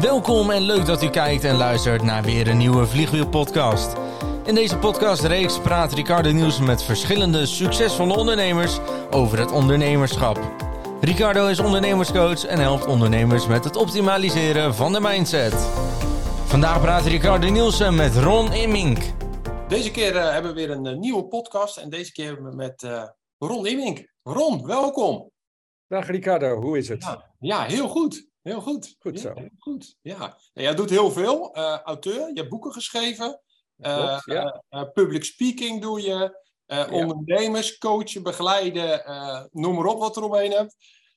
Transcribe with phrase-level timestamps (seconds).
[0.00, 3.96] Welkom en leuk dat u kijkt en luistert naar weer een nieuwe Vliegwiel-podcast.
[4.44, 8.78] In deze podcastreeks praat Ricardo Nieuws met verschillende succesvolle ondernemers
[9.10, 10.38] over het ondernemerschap.
[11.00, 15.54] Ricardo is ondernemerscoach en helpt ondernemers met het optimaliseren van de mindset.
[16.46, 18.98] Vandaag praat Ricardo Nielsen met Ron Immink.
[19.68, 22.56] Deze keer eh, hebben we weer een eh, nieuwe podcast en deze keer hebben we
[22.56, 23.02] met eh,
[23.38, 24.12] Ron Immink.
[24.22, 25.30] Ron, welkom.
[25.86, 27.02] Dag Ricardo, hoe is het?
[27.02, 28.34] Ja, ja heel goed.
[28.46, 28.96] Heel goed.
[28.98, 29.32] Goed zo.
[29.34, 29.96] Ja, goed.
[30.00, 30.18] Ja.
[30.18, 31.54] Nou, jij doet heel veel.
[31.54, 33.40] eh, auteur, je hebt boeken geschreven.
[33.76, 34.62] Eh, Klopt, ja.
[34.68, 36.44] eh, public speaking doe je.
[36.90, 39.02] ondernemers, coachen, begeleiden.
[39.52, 40.76] noem maar op wat er omheen hebt.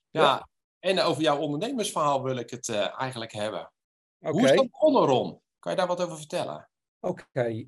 [0.09, 0.49] Ja.
[0.79, 3.71] En over jouw ondernemersverhaal wil ik het eigenlijk hebben.
[4.20, 5.41] Hoe is dat begonnen, Ron?
[5.59, 6.70] Kan je daar wat over vertellen?
[6.99, 7.65] oké.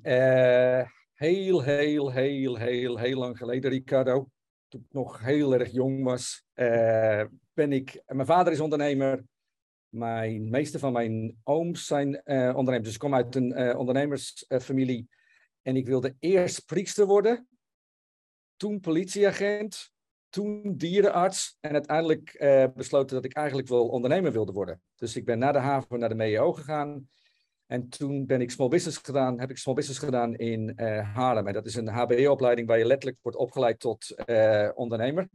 [1.12, 4.26] Heel, heel, heel, heel, heel lang geleden, Ricardo.
[4.68, 6.44] Toen ik nog heel erg jong was,
[7.52, 8.02] ben ik...
[8.06, 9.24] Mijn vader is ondernemer.
[9.92, 12.84] Mijn meeste van mijn ooms zijn eh, ondernemers.
[12.84, 15.08] Dus ik kom uit een eh, ondernemersfamilie.
[15.62, 17.48] En ik wilde eerst priester worden.
[18.56, 19.92] Toen politieagent.
[20.28, 21.56] Toen dierenarts.
[21.60, 24.82] En uiteindelijk eh, besloten dat ik eigenlijk wel ondernemer wilde worden.
[24.94, 27.08] Dus ik ben naar de haven, naar de MEO gegaan.
[27.66, 30.80] En toen ben ik small business gedaan, heb ik small business gedaan in
[31.14, 31.46] Haarlem.
[31.46, 34.14] En dat is een HBO-opleiding waar je letterlijk wordt opgeleid tot
[34.74, 35.28] ondernemer.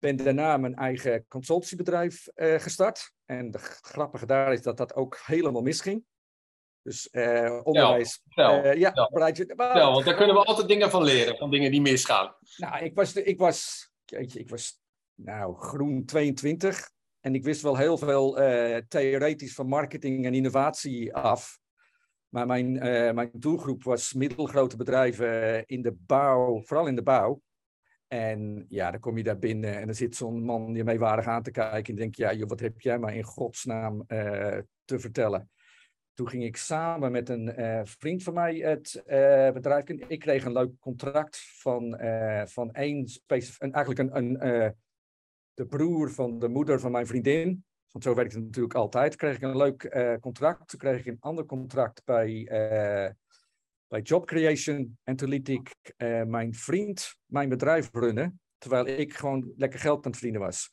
[0.00, 3.12] Ben daarna mijn eigen consultancybedrijf eh, gestart.
[3.24, 6.04] En de grappige daar is dat dat ook helemaal misging.
[6.82, 8.22] Dus eh, onderwijs.
[8.28, 8.92] Eh, ja,
[9.36, 9.44] je.
[9.46, 12.34] vertel, want daar kunnen we altijd dingen van leren, van dingen die misgaan.
[12.56, 14.80] Nou, ik was, ik was, jeetje, ik was
[15.14, 16.90] nou, groen 22.
[17.20, 18.34] En ik wist wel heel veel
[18.88, 21.58] theoretisch van marketing en innovatie af.
[22.28, 22.72] Maar mijn,
[23.14, 27.42] mijn doelgroep was middelgrote bedrijven in de bouw, vooral in de bouw.
[28.12, 31.42] En ja, dan kom je daar binnen en dan zit zo'n man je meewarig aan
[31.42, 31.84] te kijken.
[31.84, 35.50] En je denkt, ja, joh, wat heb jij maar in godsnaam eh, te vertellen?
[36.14, 40.04] Toen ging ik samen met een eh, vriend van mij het eh, bedrijf in.
[40.08, 41.98] Ik kreeg een leuk contract van,
[42.44, 44.74] van één specif- een eigenlijk een, een,
[45.54, 47.64] de broer van de moeder van mijn vriendin.
[47.90, 49.16] Want zo werkt het natuurlijk altijd.
[49.16, 50.68] Kreeg ik een leuk contract.
[50.68, 52.48] Toen kreeg ik een ander contract bij,
[53.90, 54.98] bij Job Creation.
[55.04, 58.40] En toen liet ik eh, mijn vriend mijn bedrijf runnen.
[58.58, 60.70] Terwijl ik gewoon lekker geld aan het verdienen was.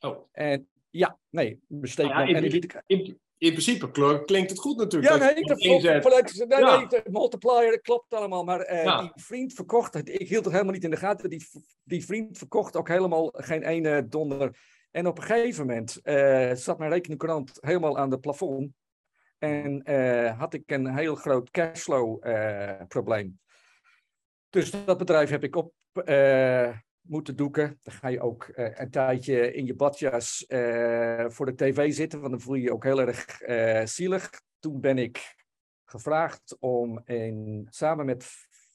[0.00, 0.28] Oh.
[0.32, 4.58] En ja, nee, besteed ja, en in- liet ik In, in principe kl- klinkt het
[4.60, 5.12] goed natuurlijk.
[5.12, 6.78] ja, nee, dat nee, Ja.
[6.78, 8.44] nee, de multiplier, dat klopt allemaal.
[8.44, 9.00] Maar eh, Ja.
[9.00, 10.08] die vriend verkocht het.
[10.08, 11.30] Ik hield het helemaal niet in de gaten.
[11.30, 11.46] Die,
[11.82, 14.56] die vriend verkocht ook helemaal geen ene donder.
[14.90, 18.70] En op een gegeven moment eh, zat mijn rekeningkrant helemaal aan de plafond.
[19.44, 23.40] En eh, had ik een heel groot cashflow eh, probleem.
[24.50, 25.72] Dus dat bedrijf heb ik op
[26.04, 27.78] eh, moeten doeken.
[27.82, 30.44] Dan ga je ook een tijdje in je badjas
[31.26, 34.30] voor de tv zitten, want dan voel je je ook heel erg eh, zielig.
[34.58, 35.34] Toen ben ik
[35.84, 38.26] gevraagd om in, samen met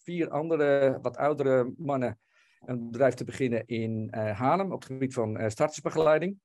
[0.03, 2.19] vier andere, wat oudere mannen,
[2.59, 6.37] een bedrijf te beginnen in Haarlem op het gebied van startersbegeleiding.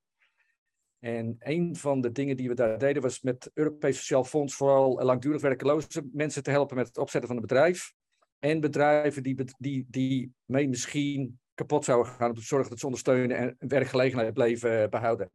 [1.04, 5.03] En een van de dingen die we daar deden was met Europees Sociaal Fonds vooral
[5.03, 7.92] langdurig werkeloze mensen te helpen met het opzetten van een bedrijf.
[8.38, 12.87] En bedrijven die, die, die mee misschien kapot zouden gaan om te zorgen dat ze
[12.87, 15.31] ondersteunen en werkgelegenheid bleven eh, behouden.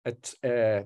[0.00, 0.80] Het eh,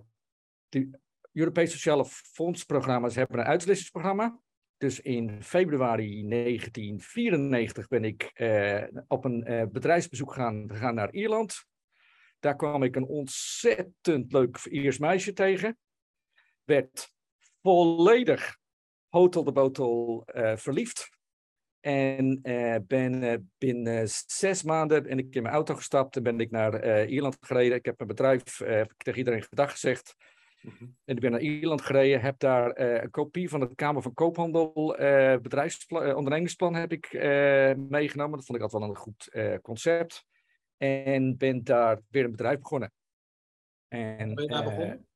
[0.69, 0.91] de
[1.33, 4.41] Europees Sociale Fondsprogramma's hebben een uitwisselingsprogramma.
[4.77, 11.65] Dus in februari 1994 ben ik eh, op een eh, bedrijfsbezoek gaan, gegaan naar Ierland.
[12.47, 15.79] Daar kwam ik een ontzettend leuk Iers meisje tegen.
[16.65, 17.15] Werd
[17.63, 18.59] volledig
[19.09, 21.09] hotel de botel eh, verliefd.
[21.81, 26.41] En eh, ben eh, binnen zes maanden ben ik in mijn auto gestapt en ben
[26.41, 27.77] ik naar Ierland gereden.
[27.77, 30.17] Ik heb mijn bedrijf, heb ik tegen iedereen gedag gezegd.
[30.61, 30.85] Mhm.
[31.05, 34.97] En ik ben naar Ierland gereden, heb daar een kopie van het Kamer van Koophandel
[35.43, 37.13] bedrijfsplan, ondernemingsplan heb ik
[37.89, 38.37] meegenomen.
[38.37, 39.31] Dat vond ik altijd wel een goed
[39.63, 40.27] concept.
[40.77, 42.93] En ben daar weer een bedrijf begonnen.
[43.89, 45.07] En, Ben je daar eh, begonnen?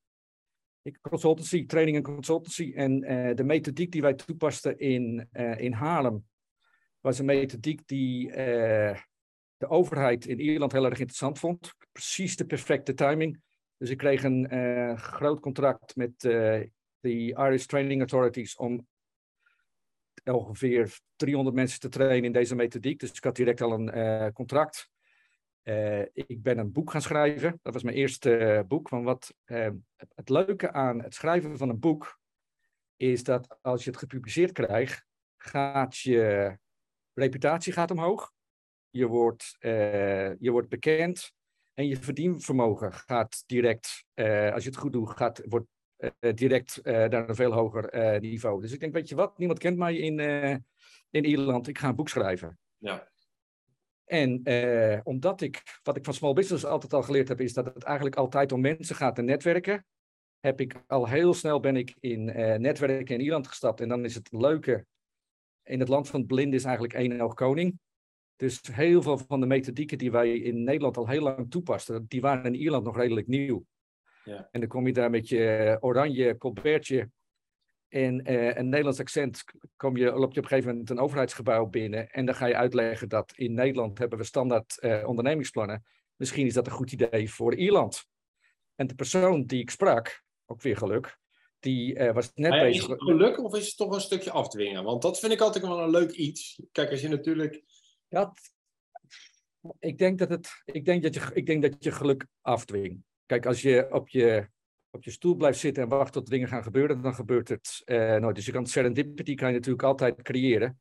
[0.82, 2.72] ik consultancy, training en consultancy.
[2.74, 6.28] En eh, de methodiek die wij toepasten in, eh, in Haarlem
[7.00, 8.30] was een methodiek die
[9.56, 11.74] de overheid in Ierland heel erg interessant vond.
[11.92, 13.40] Precies de perfecte timing.
[13.76, 16.70] Dus ik kreeg een groot contract met de
[17.36, 18.86] Irish Training Authorities om
[20.24, 23.00] ongeveer 300 mensen te trainen in deze methodiek.
[23.00, 24.90] Dus ik had direct al een contract.
[25.70, 27.58] Eh, ik ben een boek gaan schrijven.
[27.62, 28.88] Dat was mijn eerste eh, boek.
[28.88, 29.68] Want wat eh,
[30.14, 32.20] het, leuke aan het schrijven van een boek
[32.96, 35.04] is dat als je het gepubliceerd krijgt,
[35.36, 36.56] gaat je
[37.14, 38.32] reputatie gaat omhoog.
[38.90, 41.32] Je wordt, eh, je wordt bekend.
[41.74, 44.04] En je verdienvermogen gaat direct,
[44.52, 45.66] als je het goed doet, gaat, wordt
[46.34, 48.60] direct naar een veel hoger niveau.
[48.60, 50.18] Dus ik denk, weet je wat, niemand kent mij in,
[51.10, 52.58] in Ierland, ik ga een boek schrijven.
[52.76, 53.09] Ja.
[54.10, 54.42] En
[55.04, 58.16] omdat ik, wat ik van small business altijd al geleerd heb, is dat het eigenlijk
[58.16, 59.84] altijd om mensen gaat en netwerken
[60.40, 63.80] heb ik al heel snel ben ik in uh, netwerken in Ierland gestapt.
[63.80, 64.86] En dan is het leuke,
[65.62, 67.78] in het land van het blind is eigenlijk één oog koning.
[68.36, 72.20] Dus heel veel van de methodieken die wij in Nederland al heel lang toepasten, die
[72.20, 73.64] waren in Ierland nog redelijk nieuw.
[74.24, 74.48] Ja.
[74.50, 77.10] En dan kom je daar met je eh, oranje colbertje
[77.90, 79.44] en uh, een Nederlands accent,
[79.76, 82.56] kom je, loop je op een gegeven moment een overheidsgebouw binnen en dan ga je
[82.56, 85.84] uitleggen dat in Nederland hebben we standaard uh, ondernemingsplannen.
[86.16, 88.04] Misschien is dat een goed idee voor Ierland.
[88.74, 91.18] En de persoon die ik sprak, ook weer geluk.
[91.58, 92.82] Die uh, was net maar bezig.
[92.82, 94.84] Is het geluk of is het toch een stukje afdwingen?
[94.84, 96.62] Want dat vind ik altijd wel een leuk iets.
[96.72, 97.62] Kijk, als je natuurlijk.
[98.08, 98.32] Ja,
[99.78, 103.02] ik denk dat, het, ik denk dat, je, ik denk dat je geluk afdwingt.
[103.26, 104.48] Kijk, als je op je,
[104.90, 108.16] op je stoel blijft zitten en wacht tot dingen gaan gebeuren, dan gebeurt het uh,
[108.16, 108.36] nooit.
[108.36, 110.80] Dus je kan serendipity kan je natuurlijk altijd creëren.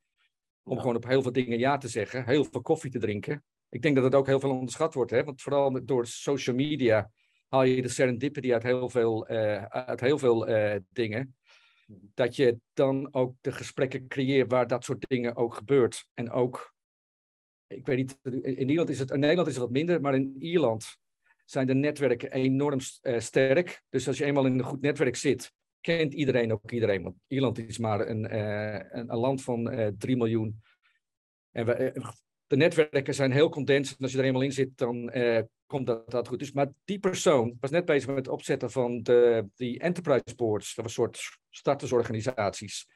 [0.64, 3.44] Om gewoon op heel veel dingen ja te zeggen, heel veel koffie te drinken.
[3.70, 5.24] Ik denk dat het ook heel veel onderschat wordt, hè?
[5.24, 7.12] want vooral door social media
[7.48, 11.36] haal je de serendipity uit heel veel, uh, uit heel veel uh, dingen.
[12.14, 16.08] Dat je dan ook de gesprekken creëert waar dat soort dingen ook gebeurt.
[16.14, 16.74] En ook,
[17.68, 20.36] ik weet niet, in Nederland is het, in Nederland is het wat minder, maar in
[20.40, 20.98] Ierland
[21.50, 23.84] zijn de netwerken enorm uh, sterk.
[23.90, 27.04] Dus als je eenmaal in een goed netwerk zit, kent iedereen ook iedereen.
[27.04, 30.62] Want Ierland is maar een, een, een land van 3 miljoen.
[31.52, 31.66] En
[32.50, 33.98] de netwerken zijn heel condensed.
[33.98, 36.40] En als je er eenmaal in zit, dan uh, komt dat, dat goed.
[36.40, 40.76] Dus, maar die persoon was net bezig met het opzetten van de, die enterprise boards.
[40.76, 42.88] Dat was een soort startersorganisaties.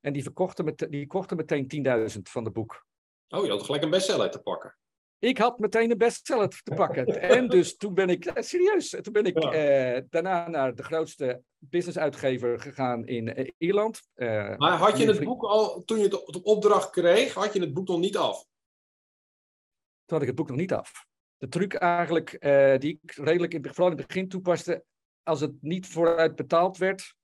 [0.00, 1.86] En die, verkochten met, die kochten meteen
[2.16, 2.86] 10.000 van de boek.
[3.28, 4.76] Oh, je had gelijk een bestseller te pakken.
[5.24, 7.20] Ik had meteen een bestseller te pakken.
[7.20, 9.94] en dus toen ben ik, serieus, toen ben ik ja.
[9.96, 14.02] uh, daarna naar de grootste businessuitgever gegaan in uh, Ierland.
[14.14, 17.60] Uh, maar had je het boek al, toen je het op opdracht kreeg, had je
[17.60, 18.46] het boek nog niet af?
[20.04, 21.06] toen had ik het boek nog niet af.
[21.36, 24.84] De truc eigenlijk, uh, die ik redelijk in, vooral in het begin toepaste,
[25.22, 27.14] als het niet vooruit betaald werd,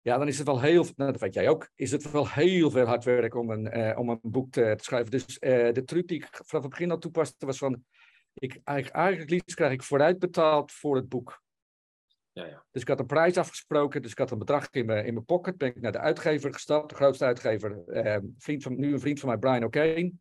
[0.00, 2.70] ja, dan is het wel heel, nou, dat weet jij ook, is het wel heel
[2.70, 5.10] veel hard werk om een, uh, om een boek te, te schrijven.
[5.10, 7.84] Dus uh, de truc die ik vanaf het begin al toepaste was van,
[8.34, 11.42] ik, eigenlijk, eigenlijk liefst krijg ik vooruit betaald voor het boek.
[12.32, 12.64] Ja, ja.
[12.70, 15.24] Dus ik had een prijs afgesproken, dus ik had een bedrag in mijn, in mijn
[15.24, 15.56] pocket.
[15.56, 17.82] Ben ik naar de uitgever gestapt, de grootste uitgever,
[18.38, 20.12] vriend van, nu een vriend van mij, Brian O'Kane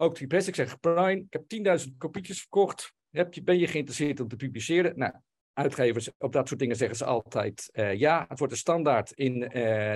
[0.00, 0.48] ook die best.
[0.48, 2.94] Ik zeg, Brian, ik heb 10.000 kopietjes verkocht.
[3.10, 4.98] Heb je, ben je geïnteresseerd om te publiceren?
[4.98, 5.12] Nou,
[5.52, 8.24] uitgevers op dat soort dingen zeggen ze altijd uh, ja.
[8.28, 9.50] Het wordt een standaard in uh,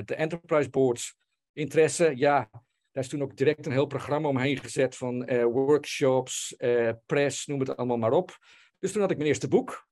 [0.04, 1.16] de enterprise boards.
[1.52, 2.48] Interesse, ja.
[2.90, 6.56] Daar is toen ook direct een heel programma omheen gezet van uh, workshops,
[7.06, 8.38] press, noem het allemaal maar op.
[8.78, 9.88] Dus toen had ik mijn eerste boek.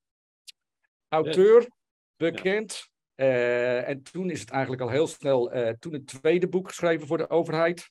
[1.09, 1.69] Auteur,
[2.17, 2.91] bekend.
[3.15, 7.31] en toen is het eigenlijk al heel snel, toen een tweede boek geschreven voor de
[7.31, 7.91] overheid.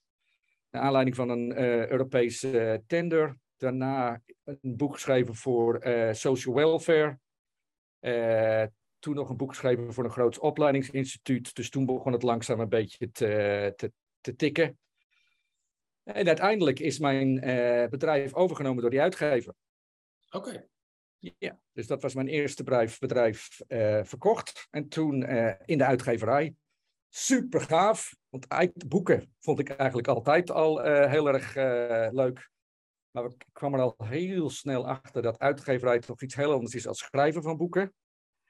[0.70, 1.58] Naar aanleiding van een
[1.92, 3.38] Europese tender.
[3.58, 5.82] Daarna een boek geschreven voor
[6.12, 7.20] social welfare.
[9.00, 11.56] Toen nog een boek geschreven voor een groot opleidingsinstituut.
[11.56, 14.80] Dus toen begon het langzaam een beetje te, te, te tikken.
[16.04, 17.40] En uiteindelijk is mijn
[17.90, 19.54] bedrijf overgenomen door die uitgever.
[20.30, 20.48] Oké.
[20.48, 20.70] Okay.
[21.38, 23.60] Ja, dus dat was mijn eerste bedrijf, bedrijf
[24.04, 24.68] verkocht.
[24.70, 25.24] En toen
[25.66, 26.56] in de uitgeverij
[27.10, 28.16] super gaaf.
[28.30, 28.48] Want
[28.88, 31.56] boeken vond ik eigenlijk altijd al heel erg
[32.14, 32.50] leuk.
[33.12, 36.88] Maar ik kwam er al heel snel achter dat uitgeverij toch iets heel anders is
[36.88, 37.94] als schrijven van boeken.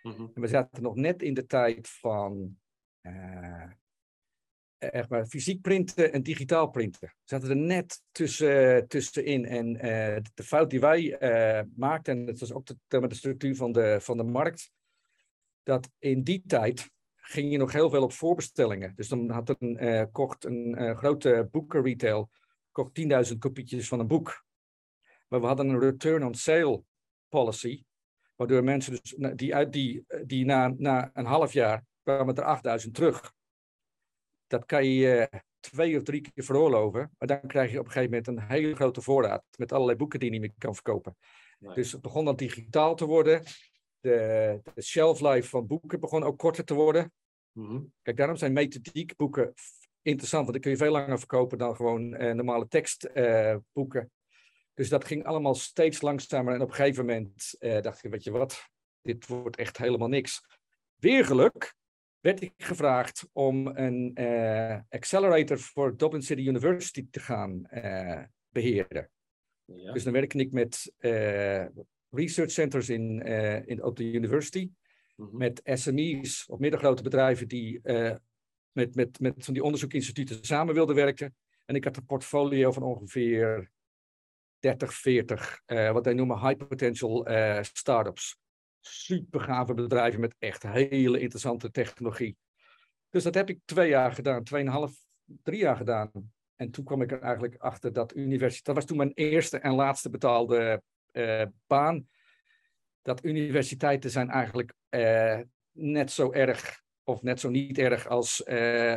[0.04, 2.58] En we zaten nog net in de tijd van
[3.02, 3.72] uh,
[4.78, 7.08] echt maar fysiek printen en digitaal printen.
[7.08, 9.46] We zaten er net tussen, tussenin.
[9.46, 9.74] En
[10.34, 11.18] de fout die wij
[11.76, 14.72] maakten, en dat was ook de, met de structuur van de, van de markt,
[15.64, 18.96] dat in die tijd ging je nog heel veel op voorbestellingen.
[18.96, 22.30] Dus dan had een, kocht een grote boekenretail
[22.72, 24.46] kocht 10.000 kopietjes van een boek.
[25.28, 26.84] Maar we hadden een return on sale
[27.30, 27.84] policy,
[28.42, 32.94] waardoor mensen dus, die, uit die, die na, na een half jaar kwamen er 8000
[32.94, 33.34] terug.
[34.48, 37.92] Dat kan je uh, twee of drie keer veroorloven, maar dan krijg je op een
[37.92, 41.18] gegeven moment een hele grote voorraad met allerlei boeken die je niet meer kan verkopen.
[41.60, 41.74] Nee.
[41.74, 43.44] Dus het begon dan digitaal te worden.
[44.00, 47.14] De, de shelf life van boeken begon ook korter te worden.
[47.52, 47.94] Mm-hmm.
[48.02, 49.54] Kijk, daarom zijn methodiekboeken
[50.02, 54.02] interessant, want dan kun je veel langer verkopen dan gewoon uh, normale tekstboeken.
[54.02, 54.10] Uh,
[54.74, 58.24] dus dat ging allemaal steeds langzamer en op een gegeven moment uh, dacht ik, weet
[58.24, 58.70] je wat,
[59.02, 60.42] dit wordt echt helemaal niks.
[60.96, 61.76] Weer geluk
[62.20, 64.18] werd ik gevraagd om een
[64.90, 67.68] accelerator voor Dublin City University te gaan
[68.50, 69.10] beheren.
[69.66, 69.94] Ja.
[69.94, 70.94] Dus dan werkte ik met
[72.10, 73.22] research centers in,
[73.66, 74.72] in, op de university.
[75.16, 75.38] mhm.
[75.38, 77.82] met SME's of middengrote bedrijven die
[78.72, 81.36] met, met, met van die onderzoekinstituten samen wilden werken.
[81.66, 83.72] En ik had een portfolio van ongeveer
[84.62, 88.38] 30, 40, uh, wat wij noemen high potential uh, startups.
[88.80, 92.38] Super gave bedrijven met echt hele interessante technologie.
[93.10, 94.94] Dus dat heb ik twee jaar gedaan, tweeënhalf,
[95.26, 96.12] drie jaar gedaan.
[96.56, 99.74] En toen kwam ik er eigenlijk achter dat universiteit, dat was toen mijn eerste en
[99.74, 102.08] laatste betaalde uh, baan.
[103.02, 104.74] Dat universiteiten zijn eigenlijk
[105.72, 108.46] net zo erg of net zo niet erg als,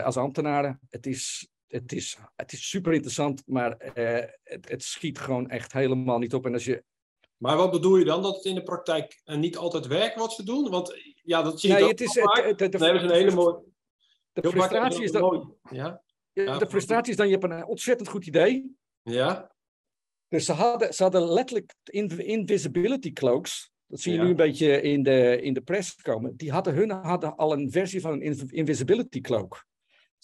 [0.03, 0.81] als ambtenaren.
[0.91, 6.19] Het is, het, is, het is super interessant, maar het, het schiet gewoon echt helemaal
[6.19, 6.47] niet op.
[6.47, 6.85] En als je
[7.37, 8.23] maar wat bedoel je dan?
[8.23, 10.71] Dat het in de praktijk niet altijd werkt wat ze doen?
[10.71, 13.63] Want ja, dat zie je nee, het is, het, het, een hele mooie...
[14.33, 15.47] De frustratie is dat...
[15.71, 16.03] Ja?
[16.33, 18.77] Ja, de frustratie is dan, je hebt een ontzettend goed idee.
[19.03, 19.55] Ja.
[20.29, 21.75] Dus ze hadden, ze hadden letterlijk
[22.17, 23.73] invisibility cloaks.
[23.87, 26.37] Dat zie je nu een beetje in de, in de press komen.
[26.37, 29.67] Die hadden, hun hadden al een versie van een invisibility cloak.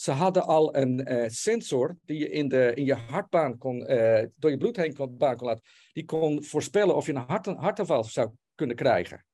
[0.00, 4.22] Ze hadden al een uh, sensor die je in, de, in je hartbaan kon, uh,
[4.36, 5.62] door je bloed heen kon, kon laten.
[5.92, 9.24] Die kon voorspellen of je een hart, hartaanval zou kunnen krijgen.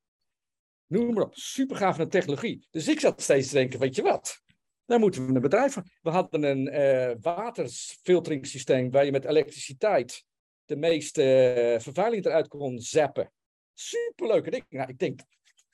[0.87, 2.67] Noem maar op, super gaaf technologie.
[2.71, 4.43] Dus ik zat steeds te denken, weet je wat?
[4.85, 5.91] Daar moeten we een bedrijf van.
[6.03, 10.25] We hadden een uh, waterfilteringssysteem waar je met elektriciteit
[10.65, 13.33] de meeste vervuiling eruit kon zappen.
[13.75, 14.65] Superleuke ding.
[14.69, 15.21] Nou, ik denk,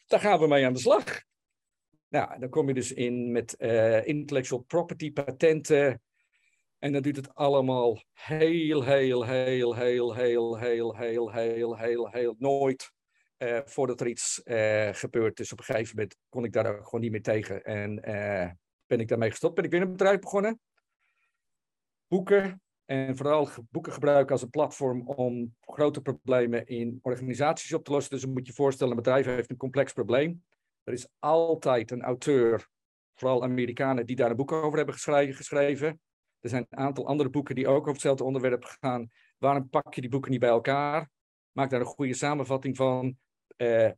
[0.06, 1.22] daar gaan we mee aan de slag.
[2.12, 6.02] Nou, dan kom je dus in met uh, intellectual property, patenten.
[6.78, 12.37] En dan duurt het allemaal heel, heel, heel, heel, heel, heel, heel, heel, heel, heel,
[12.38, 12.92] nooit
[13.38, 15.37] uh, voordat er iets uh, gebeurt.
[15.37, 17.64] Dus op een gegeven moment kon ik daar ook gewoon niet meer tegen.
[17.64, 17.95] En
[18.87, 19.54] ben ik daarmee gestopt.
[19.54, 20.61] Ben ik weer een bedrijf begonnen.
[22.09, 22.62] Boeken.
[22.85, 28.11] En vooral boeken gebruiken als een platform om grote problemen in organisaties op te lossen.
[28.11, 30.42] Dus dan moet je voorstellen, een bedrijf heeft een complex probleem.
[30.84, 32.68] Er is altijd een auteur,
[33.14, 34.94] vooral Amerikanen, die daar een boek over hebben
[35.34, 36.00] geschreven.
[36.40, 39.10] Er zijn een aantal andere boeken die ook over hetzelfde onderwerp gaan.
[39.38, 41.10] Waarom pak je die boeken niet bij elkaar?
[41.52, 43.16] Maak daar een goede samenvatting van.
[43.56, 43.90] Uh,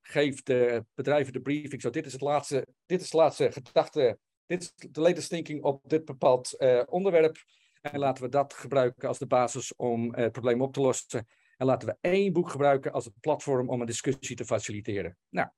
[0.00, 1.82] geef de bedrijven de briefing.
[1.82, 4.18] Zo, dit is het laatste, dit is het laatste gedachte
[4.50, 7.44] dit is de latest thinking op dit bepaald uh, onderwerp.
[7.80, 11.26] En laten we dat gebruiken als de basis om uh, het probleem op te lossen.
[11.56, 15.16] En laten we één boek gebruiken als het platform om een discussie te faciliteren.
[15.28, 15.48] Nou,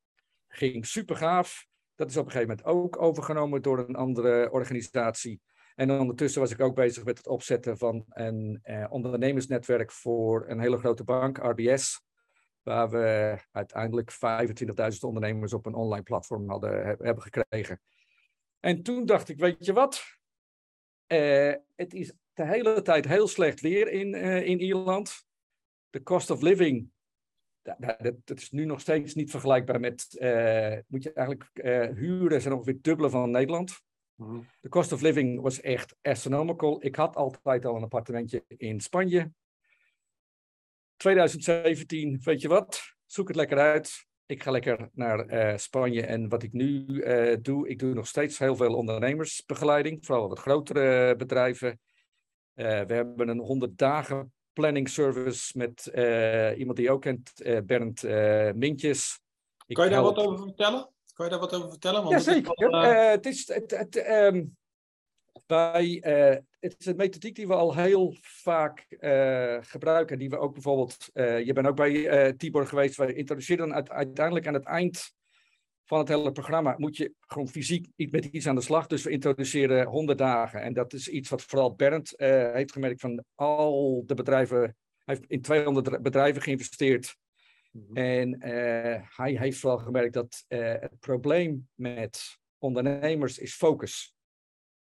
[0.55, 1.67] ging super gaaf.
[1.95, 5.41] Dat is op een gegeven moment ook overgenomen door een andere organisatie.
[5.75, 10.61] En ondertussen was ik ook bezig met het opzetten van een uh, ondernemersnetwerk voor een
[10.61, 12.03] hele grote bank, RBS.
[12.63, 17.81] Waar we uiteindelijk 25.000 ondernemers op een online platform hadden, hebben gekregen.
[18.61, 20.03] En toen dacht ik, weet je wat?
[21.07, 25.27] Uh, het is de hele tijd heel slecht weer in, uh, in Ierland.
[25.91, 26.91] De cost of living,
[27.63, 31.51] dat, dat, is nu nog steeds niet vergelijkbaar met, uh, moet je eigenlijk
[31.97, 33.81] huren, zijn ongeveer dubbele van Nederland.
[34.15, 34.41] Mhm.
[34.61, 36.85] De cost of living was echt astronomical.
[36.85, 39.33] Ik had altijd al een appartementje in Spanje.
[40.97, 42.81] 2017, weet je wat?
[43.07, 46.07] Zoek het lekker uit ik ga lekker naar uh, Spanje.
[46.07, 50.39] En wat ik nu uh, doe, ik doe nog steeds heel veel ondernemersbegeleiding, vooral wat
[50.39, 51.81] grotere bedrijven.
[52.55, 55.87] Uh, we hebben een 100 dagen planning service met
[56.59, 57.33] iemand die je ook kent,
[57.65, 58.03] Bernd
[58.55, 59.21] Mintjes.
[59.67, 60.91] Ik kan je daar wat over vertellen?
[61.13, 62.03] Kan je daar wat over vertellen?
[62.03, 63.11] Want ja, zeker.
[63.11, 64.57] het is, het, het, um,
[65.47, 70.19] bij, uh, het is een methodiek die we al heel vaak uh, gebruiken.
[70.19, 74.47] Die we ook bijvoorbeeld, uh, je bent ook bij Tibor geweest, wij introduceren dan uiteindelijk
[74.47, 75.13] aan het eind
[75.85, 78.87] van het hele programma, moet je gewoon fysiek met iets aan de slag.
[78.87, 80.63] Dus we introduceren 100 dagen.
[80.63, 84.59] En dat is iets wat vooral Bernd heeft gemerkt van al de bedrijven.
[85.05, 87.17] Hij heeft in 200 bedrijven geïnvesteerd.
[87.71, 87.97] Mm-hmm.
[87.97, 88.41] En
[89.17, 94.15] hij heeft vooral gemerkt dat het probleem met ondernemers is focus.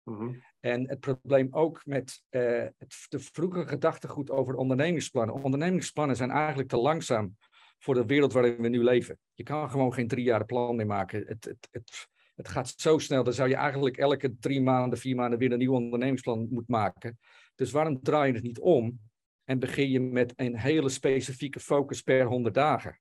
[0.02, 5.34] Mm En het probleem ook met het, de vroege gedachtegoed over ondernemingsplannen.
[5.34, 7.36] Ondernemingsplannen zijn eigenlijk te langzaam
[7.82, 9.18] voor de wereld waarin we nu leven.
[9.34, 11.24] Je kan gewoon geen drie jaar plan mee maken.
[11.26, 15.16] Het, het, het, het gaat zo snel, dan zou je eigenlijk elke drie maanden, vier
[15.16, 17.18] maanden weer een nieuw ondernemingsplan moeten maken.
[17.54, 19.00] Dus waarom draai je het niet om
[19.44, 23.00] en begin je met een hele specifieke focus per honderd dagen?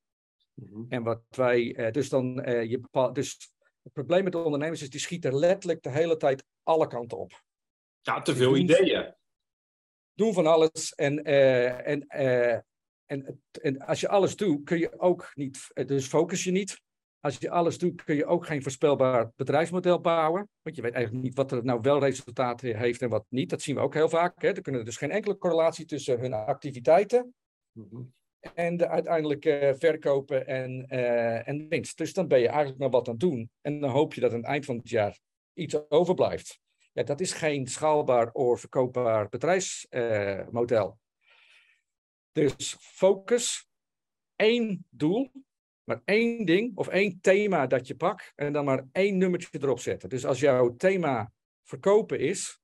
[0.53, 3.51] Mm En wat wij, uh, dus dan, uh, je bepaalt, dus
[3.83, 7.43] het probleem met de ondernemers is, die schieten letterlijk de hele tijd alle kanten op.
[8.01, 9.15] Ja, te veel ideeën.
[10.13, 10.93] Doen van alles.
[10.95, 12.59] En, uh, en, uh,
[13.09, 16.81] en, en als je alles doet, kun je ook niet, dus focus je niet.
[17.19, 20.49] Als je alles doet, kun je ook geen voorspelbaar bedrijfsmodel bouwen.
[20.61, 23.49] Want je weet eigenlijk niet wat er nou wel resultaat heeft en wat niet.
[23.49, 24.41] Dat zien we ook heel vaak.
[24.41, 24.47] Hè.
[24.47, 27.33] Er kunnen dus geen enkele correlatie tussen hun activiteiten
[27.71, 28.13] mm
[28.53, 31.97] en de uiteindelijke verkopen en, uh, en winst.
[31.97, 33.49] Dus dan ben je eigenlijk nog wat aan het doen.
[33.61, 35.19] En dan hoop je dat aan het eind van het jaar
[35.53, 36.59] iets overblijft.
[36.93, 40.97] Ja, dat is geen schaalbaar of verkoopbaar bedrijfsmodel.
[42.39, 43.69] Dus focus,
[44.35, 45.31] één doel,
[45.83, 49.79] maar één ding of één thema dat je pakt en dan maar één nummertje erop
[49.79, 50.09] zetten.
[50.09, 51.31] Dus als jouw thema
[51.63, 52.59] verkopen is,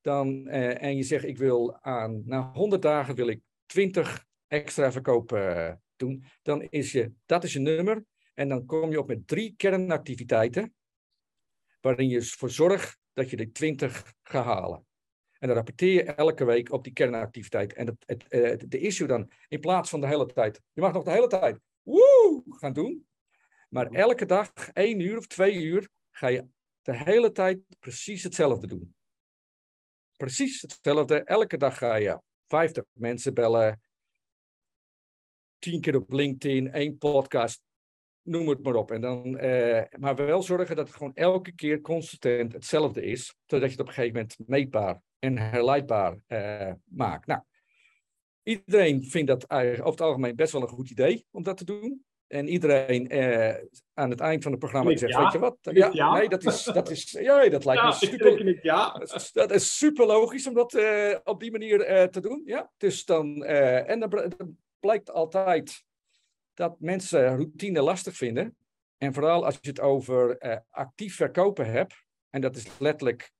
[0.00, 4.92] dan, eh, en je zegt ik wil aan, na 100 dagen wil ik 20 extra
[4.92, 8.04] verkopen eh, doen, dan is je, dat is je nummer.
[8.34, 10.74] En dan kom je op met drie kernactiviteiten,
[11.80, 14.86] waarin je ervoor zorgt dat je de 20 gaat halen.
[15.40, 17.72] En dan rapporteer je elke week op die kernactiviteit.
[17.72, 20.92] En het, het, eh, de issue dan, in plaats van de hele tijd, je mag
[20.92, 23.06] nog de hele tijd woe gaan doen,
[23.68, 26.46] maar elke dag, één uur of twee uur, ga je
[26.82, 28.94] de hele tijd precies hetzelfde doen.
[30.16, 31.24] Precies hetzelfde.
[31.24, 33.80] Elke dag ga je 50 mensen bellen,
[35.58, 37.62] tien keer op LinkedIn, één podcast,
[38.22, 38.90] noem het maar op.
[38.90, 43.64] En dan, uh, maar wel zorgen dat het gewoon elke keer consistent hetzelfde is, zodat
[43.64, 47.26] je het op een gegeven moment meetbaar en herleidbaar uh, maakt.
[47.26, 47.40] Nou,
[48.42, 52.04] iedereen vindt dat over het algemeen best wel een goed idee om dat te doen.
[52.26, 55.56] En iedereen eh, aan het eind van het programma zegt, weet je wat?
[55.60, 58.92] Ja, ja, nee, dat is, dat is, ja, dat lijkt me super, ja.
[59.32, 62.42] dat, is, super logisch om dat uh, op die manier te doen.
[62.44, 65.84] Ja, dus dan, en dan, blijkt altijd
[66.54, 68.56] dat mensen routine lastig vinden.
[68.98, 70.38] En vooral als je het over
[70.70, 73.32] actief verkopen hebt, en dat is letterlijk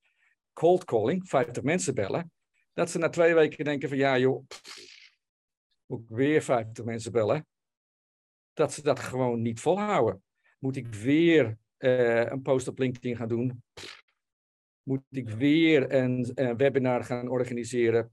[0.60, 2.32] cold calling, 50 mensen bellen,
[2.72, 4.46] dat ze na twee weken denken van ja joh,
[5.86, 7.46] moet ik weer 50 mensen bellen
[8.52, 10.22] dat ze dat gewoon niet volhouden.
[10.58, 13.62] Moet ik weer uh, een post op LinkedIn gaan doen?
[14.82, 18.12] Moet ik weer een, een webinar gaan organiseren?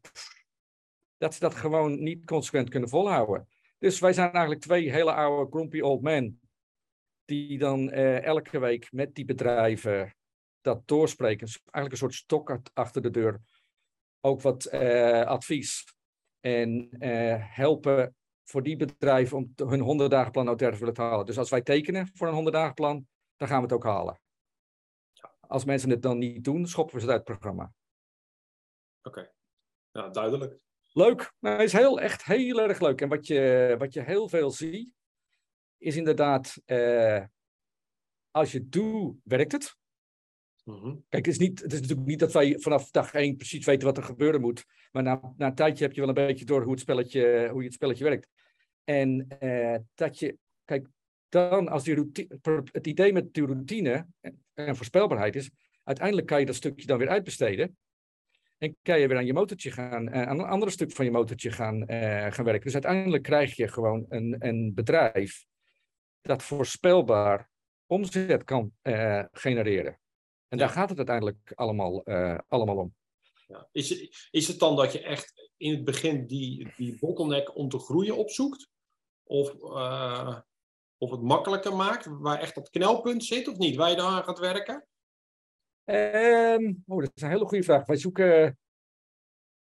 [1.18, 3.48] Dat ze dat gewoon niet consequent kunnen volhouden.
[3.78, 6.42] Dus wij zijn eigenlijk twee hele oude grumpy old men.
[7.26, 10.17] Die dan uh, elke week met die bedrijven
[10.68, 11.48] dat doorspreken.
[11.48, 13.40] eigenlijk een soort stok achter de deur.
[14.22, 15.96] Ook wat uh, advies.
[16.40, 16.88] En
[17.40, 21.26] helpen voor die bedrijven om hun 100 dagen plan nou te willen halen.
[21.26, 24.20] Dus als wij tekenen voor een 100 dagen plan, dan gaan we het ook halen.
[25.40, 27.74] Als mensen het dan niet doen, schoppen we ze uit het programma.
[29.02, 29.32] Oké,
[29.92, 30.60] ja, duidelijk.
[30.92, 33.02] Leuk, nou, is heel, echt heel erg leuk.
[33.02, 34.94] En wat je, wat je heel veel ziet,
[35.78, 37.24] is inderdaad, eh,
[38.32, 39.78] als je doet, werkt het.
[40.68, 40.96] Mhm.
[41.10, 43.88] Kijk, het is, niet, het is natuurlijk niet dat wij vanaf dag één precies weten
[43.88, 44.66] wat er gebeuren moet.
[44.92, 47.60] Maar na, na een tijdje heb je wel een beetje door hoe, het spelletje, hoe
[47.60, 48.28] je het spelletje werkt.
[48.84, 50.88] En uh, dat je, kijk,
[51.30, 54.08] dan als die routine, het idee met die routine
[54.54, 55.50] en, voorspelbaarheid is,
[55.84, 57.78] uiteindelijk kan je dat stukje dan weer uitbesteden.
[58.58, 61.12] En kan je weer aan je motortje gaan, uh, aan een ander stuk van je
[61.12, 62.64] motortje gaan, uh, gaan werken.
[62.64, 65.46] Dus uiteindelijk krijg je gewoon een, een bedrijf
[66.22, 67.50] dat voorspelbaar
[67.86, 68.74] omzet kan
[69.32, 70.00] genereren.
[70.48, 72.04] En daar gaat het uiteindelijk allemaal,
[72.48, 72.96] allemaal om.
[73.48, 73.68] Ja.
[73.72, 77.80] Is, is het dan dat je echt in het begin die, die bottleneck om te
[77.80, 78.70] groeien opzoekt?
[79.24, 80.40] Of, uh,
[80.98, 84.24] of het makkelijker maakt, waar echt dat knelpunt zit of niet, waar je dan aan
[84.24, 84.88] gaat werken?
[85.86, 87.86] Um, oh, dat is een hele goede vraag.
[87.86, 88.60] Wij zoeken.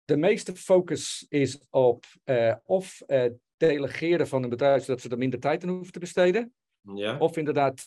[0.05, 3.25] De meeste focus is op uh, of uh,
[3.57, 6.53] delegeren van een bedrijf zodat ze er minder tijd aan hoeven te besteden.
[6.81, 7.17] Ja.
[7.17, 7.85] Of inderdaad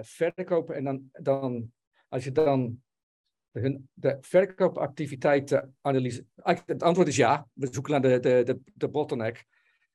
[0.00, 1.72] verkopen en dan, dan
[2.14, 2.82] als je dan
[3.50, 6.26] hun, de verkoopactiviteiten analyse.
[6.66, 7.48] Het antwoord is ja.
[7.52, 9.44] We zoeken naar de, de, de, de bottleneck.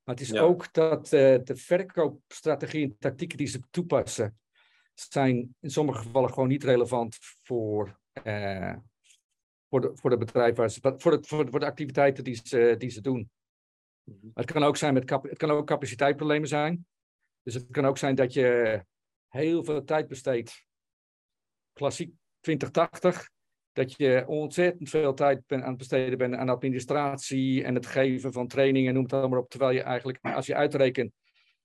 [0.04, 4.40] Maar het is ook dat uh, de verkoopstrategieën en tactieken die ze toepassen,
[4.94, 8.76] zijn in sommige gevallen gewoon niet relevant voor, uh,
[9.70, 12.90] voor, de, voor de bedrijven, voor, de, voor, de, voor de activiteiten die ze, die
[12.90, 13.30] ze doen.
[14.04, 14.28] Mhm.
[14.34, 16.88] Het kan ook zijn met het kan ook capaciteitsproblemen zijn.
[17.44, 18.82] Dus het kan ook zijn dat je
[19.28, 20.68] heel veel tijd besteedt.
[21.80, 23.30] Klassiek 2080
[23.74, 28.32] dat je ontzettend veel tijd ben, aan het besteden bent aan administratie en het geven
[28.32, 29.50] van trainingen, noem het allemaal op.
[29.50, 31.12] Terwijl je eigenlijk, als je uitrekent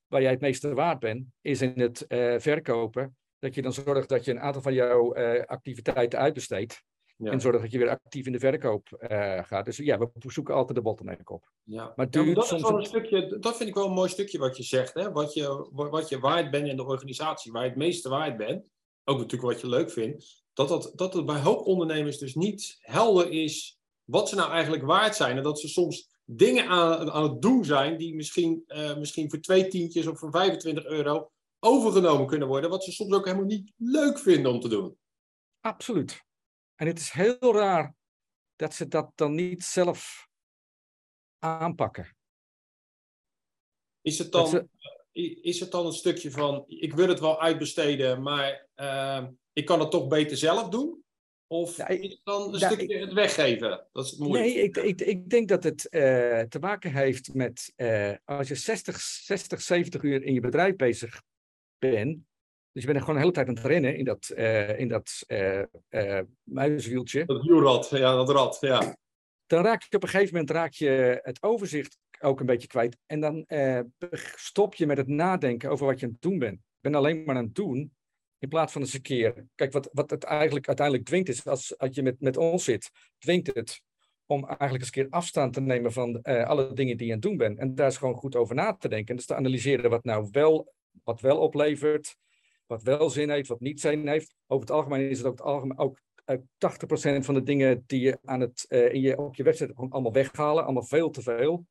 [0.07, 3.17] waar jij het meeste waard bent, is in het uh, verkopen.
[3.39, 6.83] Dat je dan zorgt dat je een aantal van jouw uh, activiteiten uitbesteedt.
[7.19, 9.65] En zorg dat je weer actief in de verkoop uh, gaat.
[9.65, 11.51] Dus ja, we zoeken altijd de bottleneck op.
[11.63, 12.69] Ja, maar, ja, maar dat, soms...
[12.69, 14.95] een stukje, dat vind ik wel een mooi stukje wat je zegt.
[14.95, 15.13] Hè?
[15.13, 18.73] Wat, je, wat je waard bent in de organisatie, waar je het meeste waard bent.
[19.05, 22.77] Ook natuurlijk wat je leuk vindt dat, dat, dat het bij hoop ondernemers dus niet
[22.81, 25.37] helder is wat ze nou eigenlijk waard zijn.
[25.37, 29.41] En dat ze soms dingen aan, aan het doen zijn die misschien, uh, misschien voor
[29.41, 32.71] twee tientjes of voor 25 euro overgenomen kunnen worden.
[32.71, 34.99] Wat ze soms ook helemaal niet leuk vinden om te doen.
[35.61, 36.25] Absoluut.
[36.75, 37.95] En het is heel raar
[38.57, 40.29] dat ze dat dan niet zelf
[41.39, 42.17] aanpakken.
[44.01, 44.69] Is het dan,
[45.23, 49.81] is het dan een stukje van, ik wil het wel uitbesteden, maar uh, ik kan
[49.81, 51.03] het toch beter zelf doen?
[51.47, 53.87] Of ja, is het dan een stukje het weggeven?
[53.93, 54.45] Dat is het moeilijk.
[54.45, 58.55] Nee, ik, ik, ik denk dat het uh, te maken heeft met uh, als je
[58.55, 61.23] 60, 60, 70 uur in je bedrijf bezig
[61.79, 62.19] bent.
[62.73, 65.25] Dus je bent gewoon de hele tijd aan het rennen in dat, uh, in dat
[66.43, 67.25] muiswieltje.
[67.25, 68.97] Dat wielrad, ja, dat rad, ja.
[69.47, 72.97] Dan raak je op een gegeven moment raak je het overzicht ook een beetje kwijt.
[73.07, 73.47] En dan
[74.35, 76.55] stop je met het nadenken over wat je aan het doen bent.
[76.55, 77.93] Je bent alleen maar aan het doen
[78.45, 79.47] in plaats van eens een keer.
[79.55, 82.91] Kijk, wat, wat het eigenlijk uiteindelijk dwingt is, als, als je met, met ons zit,
[83.19, 83.83] dwingt het
[84.27, 87.19] om eigenlijk eens een keer afstand te nemen van uh, alle dingen die je aan
[87.19, 87.59] het doen bent.
[87.59, 89.09] En daar is gewoon goed over na te denken.
[89.09, 90.73] En dus te analyseren wat nou wel,
[91.05, 92.17] wat wel oplevert,
[92.67, 94.35] wat wel zin heeft, wat niet zin heeft.
[94.47, 97.83] Over het algemeen is het ook, het algemeen, ook uh, eh, 80% van de dingen
[97.87, 101.67] die je, aan het, in je op je website allemaal weghalen, allemaal veel te veel.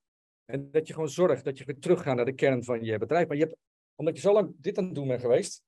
[0.46, 3.28] En dat je gewoon zorgt dat je weer teruggaat naar de kern van je bedrijf.
[3.28, 3.56] Maar je hebt,
[3.96, 5.64] omdat je zo lang dit aan het doen bent geweest,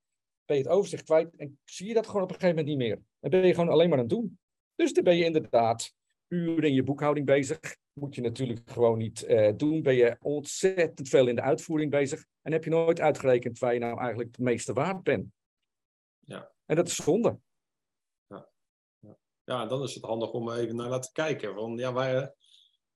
[0.45, 2.88] ben je het overzicht kwijt en zie je dat gewoon op een gegeven moment niet
[2.88, 3.01] meer.
[3.19, 4.39] Dan ben je gewoon alleen maar aan het doen.
[4.75, 5.93] Dus dan ben je inderdaad
[6.27, 7.59] uren in je boekhouding bezig.
[7.93, 9.81] Moet je natuurlijk gewoon niet uh, doen.
[9.81, 12.25] Ben je ontzettend veel in de uitvoering bezig.
[12.41, 15.27] En heb je nooit uitgerekend waar je nou eigenlijk het meeste waard bent.
[16.19, 16.51] Ja.
[16.65, 17.39] En dat is zonde.
[18.27, 18.49] Ja.
[18.99, 19.17] Ja.
[19.43, 21.53] ja, dan is het handig om even naar te kijken.
[21.53, 22.33] Van, ja, waar,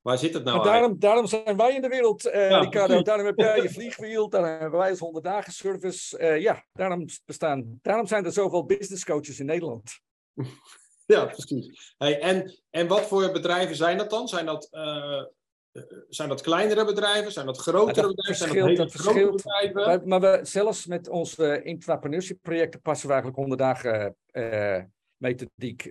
[0.02, 3.02] Waar zit het nou daarom, daarom, zijn wij in de wereld, uh, Ricardo.
[3.02, 6.18] Daarom heb jij je vliegwiel, daarom hebben wij als 100 dagen service.
[6.18, 9.90] Uh, ja, daarom, bestaan, daarom zijn er zoveel business coaches in Nederland.
[11.06, 11.94] Ja, precies.
[11.98, 14.28] Hey, en, en wat voor bedrijven zijn dat dan?
[14.28, 15.24] Zijn dat, uh,
[16.08, 17.32] zijn dat kleinere bedrijven?
[17.32, 18.48] Zijn dat grotere dat bedrijven?
[18.48, 19.36] Zijn dat, dat verschilt.
[19.36, 19.84] bedrijven?
[19.84, 24.16] Wij, maar we, zelfs met onze intrapreneurship projecten passen we eigenlijk 100 dagen
[25.20, 25.82] methodiek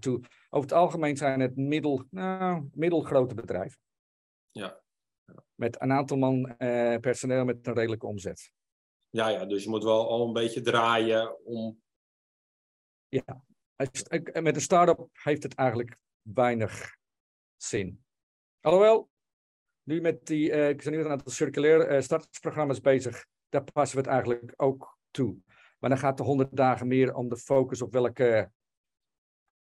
[0.00, 0.20] toe.
[0.50, 3.78] Over het algemeen zijn het middel, nou, middelgrote bedrijven.
[4.50, 4.82] Ja.
[5.54, 8.52] Met een aantal man eh, personeel met een redelijke omzet.
[9.10, 11.82] Ja, ja, dus je moet wel al een beetje draaien om.
[13.08, 13.44] Ja,
[14.32, 16.96] met een start-up heeft het eigenlijk weinig
[17.56, 18.04] zin.
[18.60, 19.10] Alhoewel,
[19.82, 23.64] nu met die, uh, ik ben nu met een aantal circulair uh, startersprogramma's bezig, daar
[23.72, 25.36] passen we het eigenlijk ook toe.
[25.78, 28.52] Maar dan gaat de 100 dagen meer om de focus op welke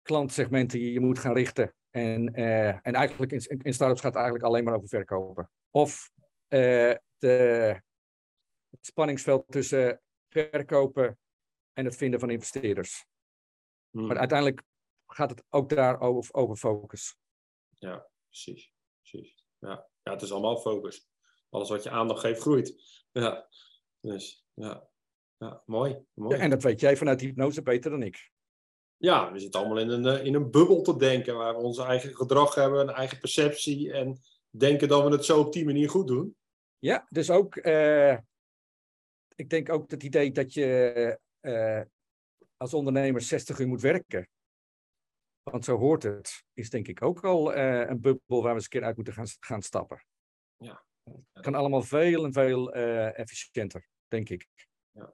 [0.07, 1.73] klantsegmenten je, je moet gaan richten.
[1.89, 5.51] En, uh, en eigenlijk in, in startups gaat het eigenlijk alleen maar over verkopen.
[5.71, 6.11] Of
[6.49, 7.81] uh, de,
[8.69, 11.19] het spanningsveld tussen verkopen
[11.73, 13.05] en het vinden van investeerders.
[13.89, 14.07] Hmm.
[14.07, 14.63] Maar uiteindelijk
[15.07, 17.17] gaat het ook daar over, over focus.
[17.69, 18.73] Ja, precies.
[19.01, 19.45] precies.
[19.59, 19.89] Ja.
[20.03, 21.09] ja, het is allemaal focus.
[21.49, 22.75] Alles wat je aandacht geeft, groeit.
[23.11, 23.47] Ja,
[23.99, 24.89] dus ja,
[25.37, 26.05] ja mooi.
[26.13, 26.35] mooi.
[26.35, 28.31] Ja, en dat weet jij vanuit hypnose beter dan ik.
[28.97, 31.83] Ja, we zitten allemaal in een, eh, in een bubbel te denken, waar we onze
[31.83, 34.17] eigen gedrag hebben, een eigen perceptie en
[34.49, 36.35] denken dat we het zo op die manier goed doen.
[36.79, 38.17] Ja, dus ook, uh,
[39.35, 41.81] ik denk ook het idee dat je uh,
[42.57, 44.29] als ondernemer 60 uur moet werken.
[45.43, 48.63] Want zo hoort het, is denk ik ook al uh, een bubbel waar we eens
[48.63, 50.05] een keer uit moeten gaan, gaan stappen.
[50.57, 50.85] Ja.
[51.03, 54.47] Het kan allemaal veel en veel efficiënter, denk ik.
[54.91, 55.13] Ja.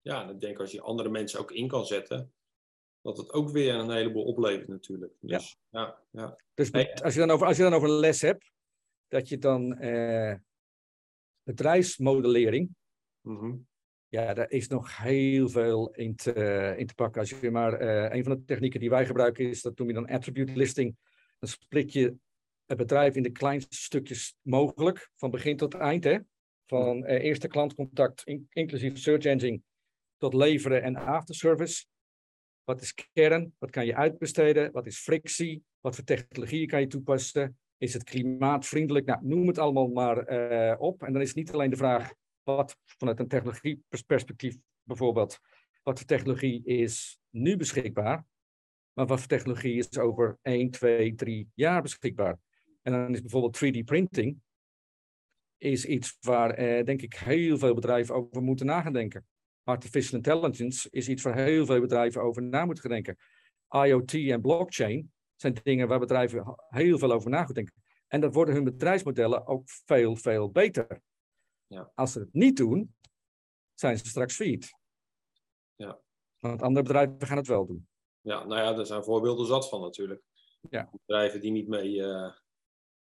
[0.00, 2.34] ja, en ik denk als je andere mensen ook in kan zetten,
[3.04, 5.12] dat het ook weer een heleboel oplevert natuurlijk.
[5.20, 5.98] Dus, ja.
[6.10, 8.52] Ja, dus als, je dan over, als je dan over een les hebt,
[9.08, 10.34] dat je dan eh,
[11.42, 12.68] bedrijfsmodellering,
[13.20, 13.66] mm
[14.14, 17.20] ja, daar is nog heel veel in te, in te pakken.
[17.20, 19.94] Als je maar, uh, een van de technieken die wij gebruiken is, dat noem je
[19.94, 20.96] dan attribute listing.
[21.38, 22.14] Dan split je
[22.66, 26.04] het bedrijf in de kleinste stukjes mogelijk, van begin tot eind.
[26.04, 26.18] Hè?
[26.66, 29.60] Van uh, eerste klantcontact, inclusief search engine,
[30.18, 31.84] tot leveren en afterservice.
[32.64, 33.54] Wat is kern?
[33.58, 34.72] Wat kan je uitbesteden?
[34.72, 35.64] Wat is frictie?
[35.80, 37.58] Wat voor technologieën kan je toepassen?
[37.78, 39.06] Is het klimaatvriendelijk?
[39.06, 41.02] Nou, noem het allemaal maar uh, op.
[41.02, 45.38] En dan is niet alleen de vraag, wat vanuit een technologieperspectief bijvoorbeeld,
[45.82, 48.24] wat voor technologie is nu beschikbaar?
[48.92, 52.38] Maar wat voor technologie is over 1, 2, 3 jaar beschikbaar?
[52.82, 54.42] En dan is bijvoorbeeld 3D printing
[55.58, 59.26] is iets waar uh, denk ik heel veel bedrijven over moeten nadenken
[59.64, 63.16] artificial intelligence is iets waar heel veel bedrijven over na moeten denken.
[63.68, 67.74] IoT en blockchain zijn dingen waar bedrijven heel veel over na moeten denken.
[68.06, 71.02] En dat worden hun bedrijfsmodellen ook veel, veel beter.
[71.66, 71.92] Ja.
[71.94, 72.94] Als ze het niet doen,
[73.74, 74.78] zijn ze straks failliet.
[75.74, 76.00] Ja.
[76.38, 77.88] Want andere bedrijven gaan het wel doen.
[78.20, 80.22] Ja, nou ja, er zijn voorbeelden zat van natuurlijk.
[80.70, 80.90] Ja.
[80.92, 81.90] Bedrijven die niet mee.
[81.90, 82.32] Uh,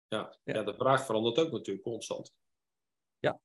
[0.07, 0.37] ja.
[0.43, 0.53] Ja.
[0.53, 2.33] ja, de vraag verandert ook natuurlijk constant.
[3.19, 3.41] Ja.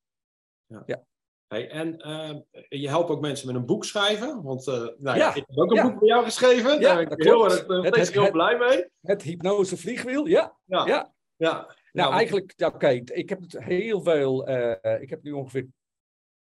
[0.66, 0.82] ja.
[0.86, 1.06] ja.
[1.48, 4.42] Hey, en uh, je helpt ook mensen met een boek schrijven.
[4.42, 6.80] Want uh, nou, ja, ik heb ook een boek voor jou geschreven.
[6.80, 8.86] Ja, Daar ben ik heel, erg, heel blij mee.
[9.00, 10.56] Het hypnose vliegwiel, ja.
[10.64, 11.12] Ja.
[11.36, 11.74] ja.
[11.92, 15.66] Nou, eigenlijk, oké, ik heb het heel veel, uh, ik heb nu ongeveer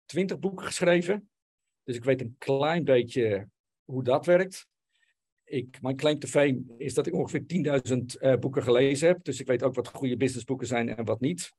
[0.04, 1.28] twintig boeken geschreven.
[1.82, 3.48] Dus ik weet een klein beetje
[3.84, 4.66] hoe dat werkt.
[5.44, 7.44] Ik, mijn claim to fame is dat ik ongeveer
[7.92, 9.24] 10.000 uh, boeken gelezen heb.
[9.24, 11.52] Dus ik weet ook wat goede businessboeken zijn en wat niet.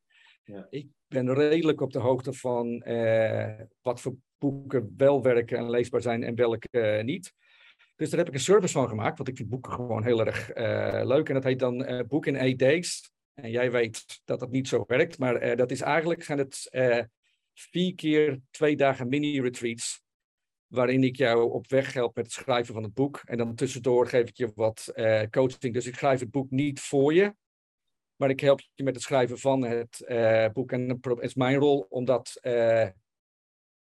[0.69, 6.01] Ik ben redelijk op de hoogte van uh, wat voor boeken wel werken en leesbaar
[6.01, 7.33] zijn en welke uh, niet.
[7.95, 10.55] Dus daar heb ik een service van gemaakt, want ik vind boeken gewoon heel erg
[10.55, 11.27] uh, leuk.
[11.27, 13.11] En dat heet dan Book in 8 Days.
[13.33, 16.69] En jij weet dat dat niet zo werkt, maar dat is eigenlijk zijn het
[17.53, 20.03] vier keer twee dagen mini-retreats.
[20.67, 23.21] Waarin ik jou op weg help met het schrijven van het boek.
[23.25, 24.93] En dan tussendoor geef ik je wat
[25.29, 25.73] coaching.
[25.73, 27.35] Dus ik schrijf het boek niet voor je,
[28.15, 30.03] maar ik help je met het schrijven van het
[30.53, 30.71] boek.
[30.71, 32.39] En het is mijn rol om dat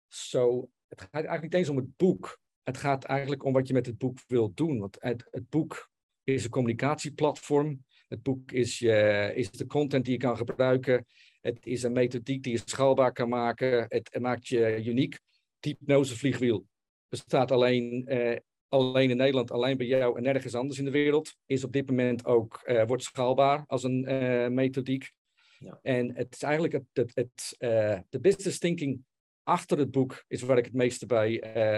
[0.08, 0.70] zo.
[0.88, 3.86] Het gaat eigenlijk niet eens om het boek het gaat eigenlijk om wat je met
[3.86, 4.80] het boek wilt doen.
[4.80, 5.92] Want het, het boek
[6.24, 7.86] is een communicatieplatform.
[8.08, 11.06] Het boek is, je, is de content die je kan gebruiken.
[11.42, 13.86] Het is een methodiek die je schaalbaar kan maken.
[13.88, 15.20] Het, maakt je uniek.
[15.60, 16.66] Hypnose vliegwiel
[17.10, 18.38] bestaat alleen, eh,
[18.74, 21.36] alleen in Nederland, alleen bij jou en nergens anders in de wereld.
[21.46, 25.12] Is op dit moment ook, uh, wordt schaalbaar als een uh, methodiek.
[25.60, 25.80] Ja.
[25.82, 29.04] En het is eigenlijk het, het, het uh, de business thinking
[29.44, 31.34] achter het boek is waar ik het meeste bij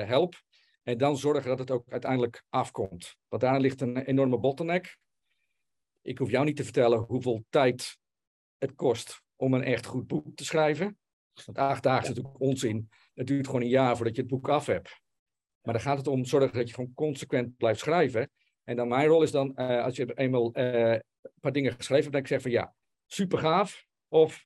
[0.08, 0.36] help.
[0.84, 3.16] En dan zorgen dat het ook uiteindelijk afkomt.
[3.28, 4.98] Want daar ligt een enorme bottleneck.
[6.02, 7.98] Ik hoef jou niet te vertellen hoeveel tijd
[8.58, 10.98] het kost om een echt goed boek te schrijven.
[11.46, 12.90] Want acht dagen is natuurlijk onzin.
[13.14, 15.04] Het duurt gewoon een jaar voordat je het boek af hebt.
[15.66, 18.32] Maar dan gaat het om zorgen dat je gewoon consequent blijft schrijven.
[18.64, 21.04] En dan mijn rol is dan, uh, als je eenmaal een
[21.40, 22.76] paar dingen geschreven hebt, dat ik zeg van ja,
[23.06, 23.86] super gaaf.
[24.08, 24.46] Of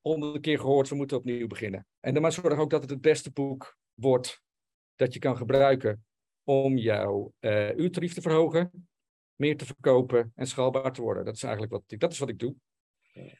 [0.00, 1.86] honderd keer gehoord, we moeten opnieuw beginnen.
[2.00, 4.42] En dan maar zorg ook dat het het beste boek wordt
[4.96, 6.04] dat je kan gebruiken
[6.44, 8.88] om jouw uh, uurtarief te verhogen,
[9.34, 11.24] meer te verkopen en schaalbaar te worden.
[11.24, 12.54] Dat is eigenlijk wat ik, dat is wat ik doe.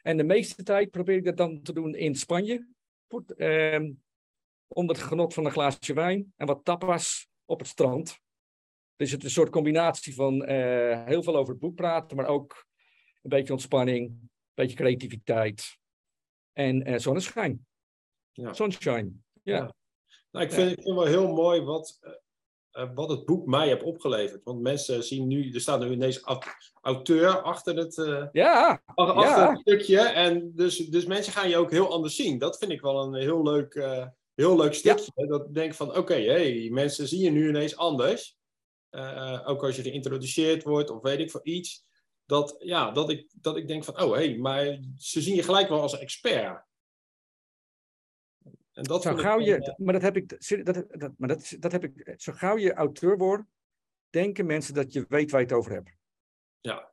[0.03, 2.69] En de meeste tijd probeer ik dat dan te doen in Spanje.
[3.09, 3.91] Voor, uh,
[4.75, 8.21] onder het genot van een glaasje wijn en wat tapas op het strand.
[8.97, 12.27] Dus het is een soort combinatie van uh, heel veel over het boek praten, maar
[12.27, 12.67] ook
[13.23, 15.79] een beetje ontspanning, een beetje creativiteit
[16.53, 17.67] en uh, zonneschijn.
[18.33, 18.53] Ja.
[18.53, 19.13] Sunshine.
[19.43, 19.57] Ja.
[19.57, 19.75] ja.
[20.31, 21.99] Nou, ik, vind, ik vind wel heel mooi wat,
[22.73, 24.45] uh, wat het boek mij heeft opgeleverd.
[24.45, 26.23] Want mensen zien nu, er staat nu ineens
[26.81, 29.51] auteur achter het, uh, ja, achter ja.
[29.51, 30.01] het stukje.
[30.01, 32.39] En dus, dus mensen gaan je ook heel anders zien.
[32.39, 34.07] Dat vind ik wel een heel leuk, uh,
[34.43, 35.13] heel leuk stukje.
[35.15, 35.27] Ja.
[35.27, 38.39] Dat ik denk van, oké, okay, hey, mensen zien je nu ineens anders.
[39.45, 41.91] ook als je geïntroduceerd wordt of weet ik voor iets.
[42.25, 45.43] Dat, ja, dat, ik, dat ik denk van, oh hé, hey, maar ze zien je
[45.43, 46.65] gelijk wel als expert.
[48.73, 50.29] En dat zo gauw je, maar dat heb ik,
[50.65, 53.45] dat, dat, maar dat, dat heb ik, zo gauw je auteur wordt,
[54.11, 55.91] denken mensen dat je weet waar je het over hebt.
[56.61, 56.93] Ja.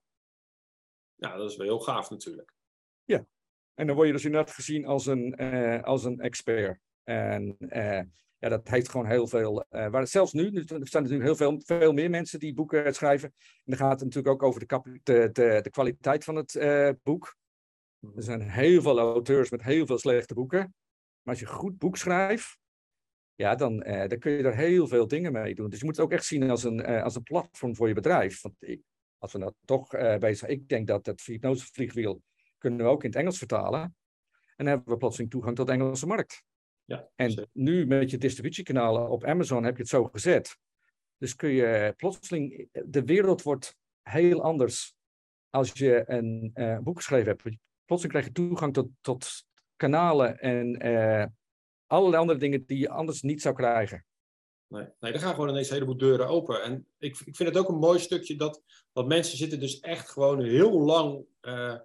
[1.16, 2.54] Ja, dat is wel heel gaaf natuurlijk.
[3.04, 3.26] Ja.
[3.74, 6.80] En dan word je dus inderdaad gezien als een, uh, als een expert.
[7.10, 8.02] En uh,
[8.38, 9.66] ja, dat heeft gewoon heel veel.
[9.70, 13.34] Uh, waar zelfs nu, er staan natuurlijk heel veel, veel meer mensen die boeken schrijven.
[13.38, 16.60] En dan gaat het natuurlijk ook over de, de, de, kwaliteit van het
[17.04, 17.38] boek.
[18.16, 20.60] Er zijn heel veel auteurs met heel veel slechte boeken.
[21.22, 22.58] Maar als je een goed boek schrijft,
[23.36, 25.70] ja, dan, eh, dan kun je er heel veel dingen mee doen.
[25.70, 28.42] Dus je moet het ook echt zien als een, als een platform voor je bedrijf.
[28.42, 28.82] Want ik,
[29.18, 32.22] als we nou toch uh, bezig zijn, ik denk dat het hypnosevliegwiel
[32.58, 33.82] kunnen we ook in het Engels vertalen.
[33.82, 36.44] En dan hebben we plotseling toegang tot de Engelse markt.
[36.90, 37.50] Ja, en zeker.
[37.54, 40.58] nu met je distributiekanalen op Amazon heb je het zo gezet.
[41.18, 44.96] Dus kun je plotseling, de wereld wordt heel anders
[45.50, 47.58] als je een uh, boek geschreven hebt.
[47.86, 49.28] Plotseling krijg je toegang tot, tot
[49.76, 51.26] kanalen en uh,
[51.86, 54.06] allerlei andere dingen die je anders niet zou krijgen.
[54.68, 56.64] Nee, nee, er gaan gewoon ineens een heleboel deuren open.
[56.64, 60.10] En ik, ik vind het ook een mooi stukje dat, dat mensen zitten dus echt
[60.10, 61.76] gewoon heel lang uh,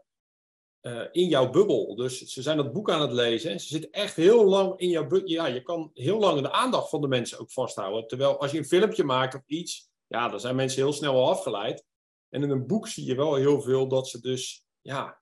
[0.86, 1.94] uh, in jouw bubbel.
[1.94, 4.88] Dus ze zijn dat boek aan het lezen en ze zitten echt heel lang in
[4.88, 5.30] jouw bubbel.
[5.30, 8.06] Ja, je kan heel lang de aandacht van de mensen ook vasthouden.
[8.06, 11.30] Terwijl als je een filmpje maakt of iets, ja, dan zijn mensen heel snel al
[11.30, 11.84] afgeleid.
[12.28, 15.20] En in een boek zie je wel heel veel dat ze dus, ja,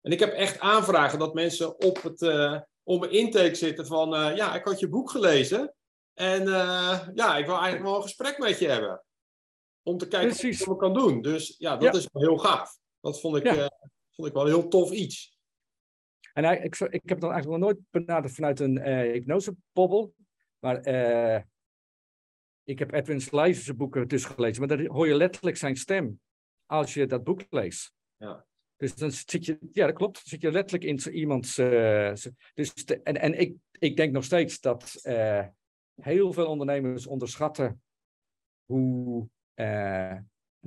[0.00, 4.14] en ik heb echt aanvragen dat mensen op het, uh, op een intake zitten van,
[4.14, 5.74] uh, ja, ik had je boek gelezen.
[6.14, 6.48] En
[7.14, 9.04] ja, ik wil eigenlijk wel een gesprek met je hebben.
[9.82, 10.64] Om te kijken Precies.
[10.64, 11.22] wat ik kan doen.
[11.22, 11.98] Dus ja, dat ja.
[11.98, 12.78] is wel heel gaaf.
[13.00, 13.70] Dat vond ik, ja.
[14.18, 15.38] Vond ik wel een heel tof iets.
[16.32, 20.14] En ik, ik heb dan eigenlijk nog nooit benaderd vanuit een hypnosepobbel.
[20.58, 20.76] Maar
[22.64, 24.66] ik heb Edwin Slijzer's boeken dus gelezen.
[24.66, 26.20] Maar dan hoor je letterlijk zijn stem
[26.66, 27.92] als je dat boek leest.
[28.16, 28.46] Ja.
[28.76, 30.14] Dus dan zit je, ja, dat klopt.
[30.14, 31.58] Dan zit je letterlijk in iemands.
[31.58, 32.12] Uh,
[32.54, 35.46] dus en en ik, ik denk nog steeds dat uh,
[35.94, 37.82] heel veel ondernemers onderschatten
[38.64, 40.18] hoe, uh,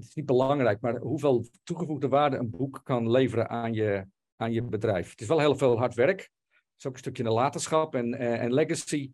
[0.01, 4.51] het is niet belangrijk, maar hoeveel toegevoegde waarde een boek kan leveren aan je, aan
[4.51, 5.09] je bedrijf.
[5.11, 6.19] Het is wel heel veel hard werk.
[6.49, 9.11] Het is ook een stukje nalatenschap en, uh, en legacy.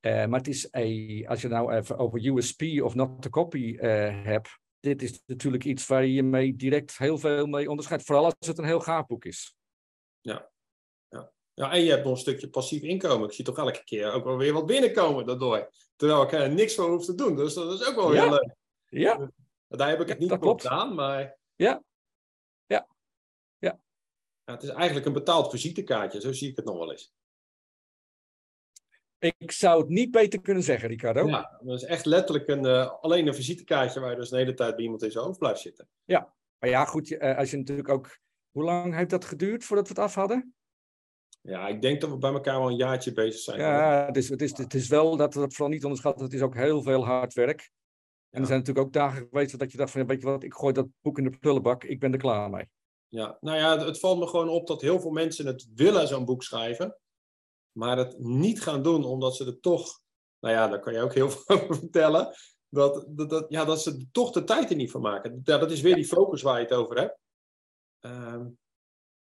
[0.00, 3.58] Uh, maar het is, a, als je nou even over USP of not to copy
[3.58, 3.80] uh,
[4.24, 8.04] hebt, dit is natuurlijk iets waar je mee direct heel veel mee onderscheidt.
[8.04, 9.56] Vooral als het een heel gaaf boek is.
[10.20, 10.50] Ja.
[11.08, 11.32] ja.
[11.54, 13.28] Ja, en je hebt nog een stukje passief inkomen.
[13.28, 15.70] Ik zie toch elke keer ook wel weer wat binnenkomen daardoor.
[15.96, 17.36] Terwijl ik er niks voor hoef te doen.
[17.36, 18.22] Dus dat is ook wel ja.
[18.22, 18.54] heel leuk.
[18.88, 19.30] Ja.
[19.76, 20.62] Daar heb ik het niet klopt.
[20.62, 21.82] gedaan, maar Ja.
[22.66, 22.88] Ja.
[23.58, 23.80] Ja.
[24.44, 26.20] ja, het is eigenlijk een betaald visitekaartje.
[26.20, 27.12] Zo zie ik het nog wel eens.
[29.18, 31.26] Ik zou het niet beter kunnen zeggen, Ricardo.
[31.26, 34.54] Ja, dat is echt letterlijk een, eh, alleen een visitekaartje waar je dus de hele
[34.54, 35.88] tijd bij iemand in zijn hoofd blijft zitten.
[36.58, 38.20] Maar ja, goed, eh, als je natuurlijk ook...
[38.50, 40.54] Hoe lang heeft dat geduurd voordat we het af hadden?
[41.40, 43.60] Ja, ik denk dat we bij elkaar wel een jaartje bezig zijn.
[43.60, 46.24] Ja, het is, het is, het is wel dat we dat vooral niet onderschatten.
[46.24, 47.70] Het is ook heel veel hard werk.
[48.32, 50.54] En er zijn natuurlijk ook dagen geweest dat je dacht van, weet je wat, ik
[50.54, 52.68] gooi dat boek in de prullenbak, ik ben er klaar mee.
[53.08, 56.08] Ja, nou ja, het- het valt me gewoon op dat heel veel mensen het willen,
[56.08, 56.96] zo'n boek schrijven.
[57.72, 60.00] Maar het niet gaan doen, omdat ze er toch...
[60.40, 62.34] Nou ja, daar kan je ook heel veel over vertellen.
[62.68, 65.40] Dat, dat, dat, ja, dat ze er toch de tijd er niet van maken.
[65.44, 67.18] Ja, dat is weer die focus waar je het over hebt.
[68.00, 68.48] Ehm,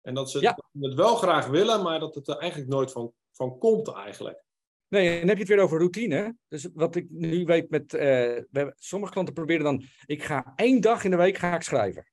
[0.01, 0.59] en dat ze Ja.
[0.79, 4.45] het wel graag willen, maar dat het er eigenlijk nooit van, van komt eigenlijk.
[4.89, 6.37] Nee, en dan heb je het weer over routine.
[6.49, 7.95] Dus wat ik nu weet met...
[7.95, 11.55] eh, we hebben, sommige klanten proberen dan, ik ga één dag in de week ga
[11.55, 12.11] ik schrijven.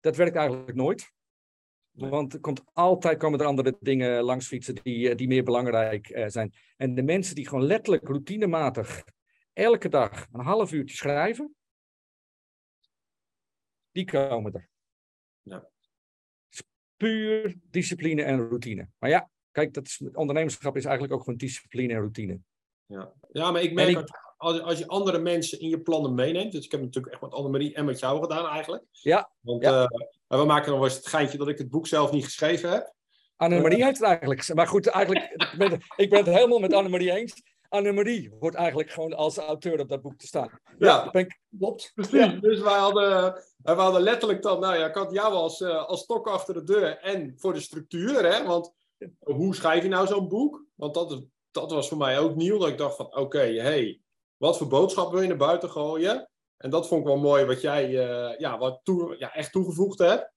[0.00, 1.12] Dat werkt eigenlijk nooit.
[1.90, 6.08] Want er komt altijd komen er andere dingen langs fietsen die, eh, die meer belangrijk
[6.08, 6.52] eh, zijn.
[6.76, 9.04] En de mensen die gewoon letterlijk routinematig
[9.52, 11.54] elke dag een half uurtje schrijven,
[13.90, 14.68] die komen er.
[15.42, 15.68] Ja.
[16.96, 18.88] Puur discipline en routine.
[18.98, 22.38] Maar ja, kijk, dat is, ondernemerschap is eigenlijk ook gewoon discipline en routine.
[22.86, 26.52] Ja, ja maar ik merk ik- als, als, je andere mensen in je plannen meeneemt.
[26.52, 28.84] Dus ik heb natuurlijk echt met Annemarie en met jou gedaan eigenlijk.
[28.90, 29.82] Ja, Want ja.
[30.28, 32.70] eh, we maken nog wel eens het geintje dat ik het boek zelf niet geschreven
[32.70, 32.94] heb.
[33.36, 34.54] Annemarie heeft het eigenlijk.
[34.54, 37.42] Maar goed, eigenlijk, ik ben, het- ik ben het helemaal met Annemarie eens.
[37.68, 40.60] Annemarie hoort eigenlijk gewoon als auteur op dat boek te staan.
[40.78, 41.12] Ja.
[41.58, 41.92] klopt.
[41.94, 42.12] Precies.
[42.12, 42.26] Ja.
[42.26, 46.00] Dus wij hadden, we hadden letterlijk dan, nou ja, ik had jou als, eh, als
[46.00, 48.44] stok achter de deur en voor de structuur, hè?
[48.46, 48.72] Want
[49.18, 50.64] hoe schrijf je nou zo'n boek?
[50.74, 54.00] Want dat, dat was voor mij ook nieuw, dat ik dacht van, oké, hey,
[54.36, 56.30] wat voor boodschap wil je naar buiten gooien?
[56.56, 59.98] En dat vond ik wel mooi wat jij eh, ja, wat toe, ja, echt toegevoegd
[59.98, 60.32] hebt.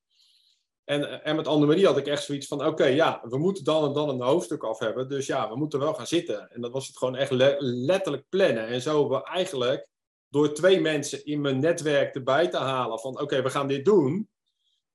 [0.83, 3.93] En, en met Annemarie had ik echt zoiets van, oké, ja, we moeten dan en
[3.93, 5.09] dan een hoofdstuk af hebben.
[5.09, 6.51] Dus ja, we moeten wel gaan zitten.
[6.51, 8.67] En dat was het gewoon echt le- letterlijk plannen.
[8.67, 9.87] En zo we eigenlijk
[10.29, 14.29] door twee mensen in mijn netwerk erbij te halen van oké, we gaan dit doen,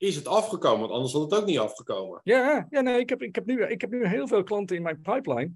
[0.01, 0.81] is het afgekomen.
[0.81, 2.21] Want anders had het ook niet afgekomen.
[2.25, 4.83] Ja, ja nee, ik, heb, ik, heb nu, ik heb nu heel veel klanten in
[4.83, 5.53] mijn pipeline.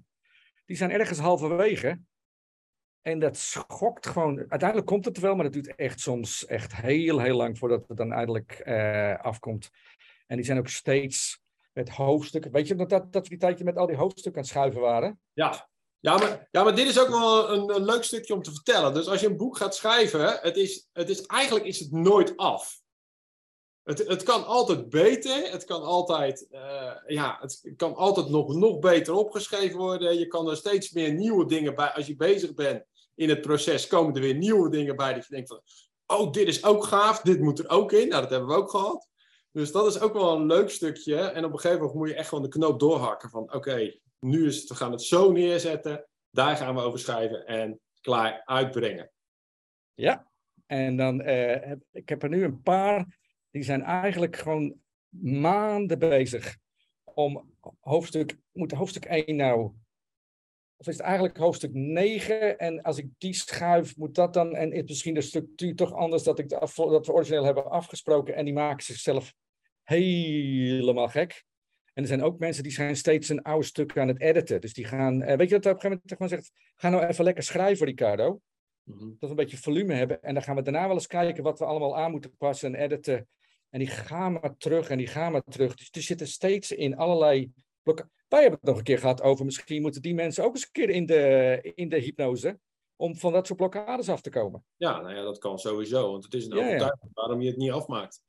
[0.65, 1.99] Die zijn ergens halverwege.
[3.01, 4.37] En dat schokt gewoon.
[4.37, 7.97] Uiteindelijk komt het wel, maar dat duurt echt soms echt heel, heel lang voordat het
[7.97, 9.69] dan eindelijk eh, afkomt.
[10.27, 11.39] En die zijn ook steeds
[11.73, 12.51] met hoofdstukken.
[12.51, 14.81] Weet je dat, dat, dat we die tijdje met al die hoofdstukken aan het schuiven
[14.81, 15.19] waren?
[15.33, 15.69] Ja.
[15.99, 18.93] Ja maar, ja, maar dit is ook wel een, een leuk stukje om te vertellen.
[18.93, 22.37] Dus als je een boek gaat schrijven, het is, het is, eigenlijk is het nooit
[22.37, 22.83] af.
[23.85, 28.79] Het, het kan altijd beter, het kan altijd, eh, ja, het kan altijd nog, nog
[28.79, 30.19] beter opgeschreven worden.
[30.19, 32.83] Je kan er steeds meer nieuwe dingen bij, als je bezig bent
[33.15, 35.61] in het proces, komen er weer nieuwe dingen bij dat je denkt van,
[36.05, 38.07] oh, dit is ook gaaf, dit moet er ook in.
[38.07, 39.09] Nou, dat hebben we ook gehad.
[39.51, 41.15] Dus dat is ook wel een leuk stukje.
[41.15, 44.47] En op een gegeven moment moet je echt gewoon de knoop doorhakken van, oké, nu
[44.47, 49.11] is het, we gaan het zo neerzetten, daar gaan we over schrijven en klaar uitbrengen.
[49.93, 50.27] Ja.
[50.65, 53.17] En dan, eh, ik heb er nu een paar,
[53.55, 54.75] die zijn eigenlijk gewoon
[55.19, 56.57] maanden bezig
[57.03, 59.71] om hoofdstuk, moet hoofdstuk 1 nou,
[60.77, 62.57] of is het eigenlijk hoofdstuk 9?
[62.59, 66.23] En als ik die schuif, moet dat dan, en is misschien de structuur toch anders
[66.23, 69.33] dat, ik dat we origineel hebben afgesproken en die maken zichzelf
[69.83, 71.43] helemaal gek.
[71.93, 74.61] En er zijn ook mensen die zijn steeds een oude stuk aan het editen.
[74.61, 77.05] Dus die gaan, eh, weet je dat op een gegeven moment gewoon zegt, ga nou
[77.05, 78.39] even lekker schrijven Ricardo
[78.85, 80.21] dat we een beetje volume hebben.
[80.21, 82.81] En dan gaan we daarna wel eens kijken wat we allemaal aan moeten passen en
[82.81, 83.27] editen.
[83.75, 85.75] En die gaan maar terug en die gaan maar terug.
[85.75, 88.11] Dus er zitten steeds in allerlei blokken.
[88.27, 90.71] Wij hebben het nog een keer gehad over misschien moeten die mensen ook eens een
[90.71, 92.59] keer in de, in de hypnose.
[92.95, 94.65] Om van dat soort blokkades af te komen.
[94.75, 96.65] Ja, nou ja, dat kan sowieso, want het is een Ja, ja.
[96.65, 98.21] overtuiging waarom je het niet afmaakt.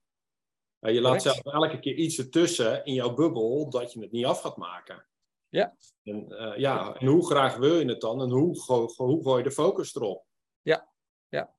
[0.79, 4.41] Je laat zelf elke keer iets ertussen in jouw bubbel dat je het niet af
[4.41, 5.07] gaat maken.
[5.49, 5.77] Ja.
[6.03, 9.39] En, eh, ja, en hoe graag wil je het dan en hoe, go- hoe gooi
[9.39, 10.25] je de focus erop?
[10.63, 10.93] Ja,
[11.29, 11.55] ja.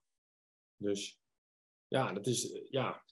[0.77, 1.19] Dus
[1.87, 3.05] ja, dat is, ja,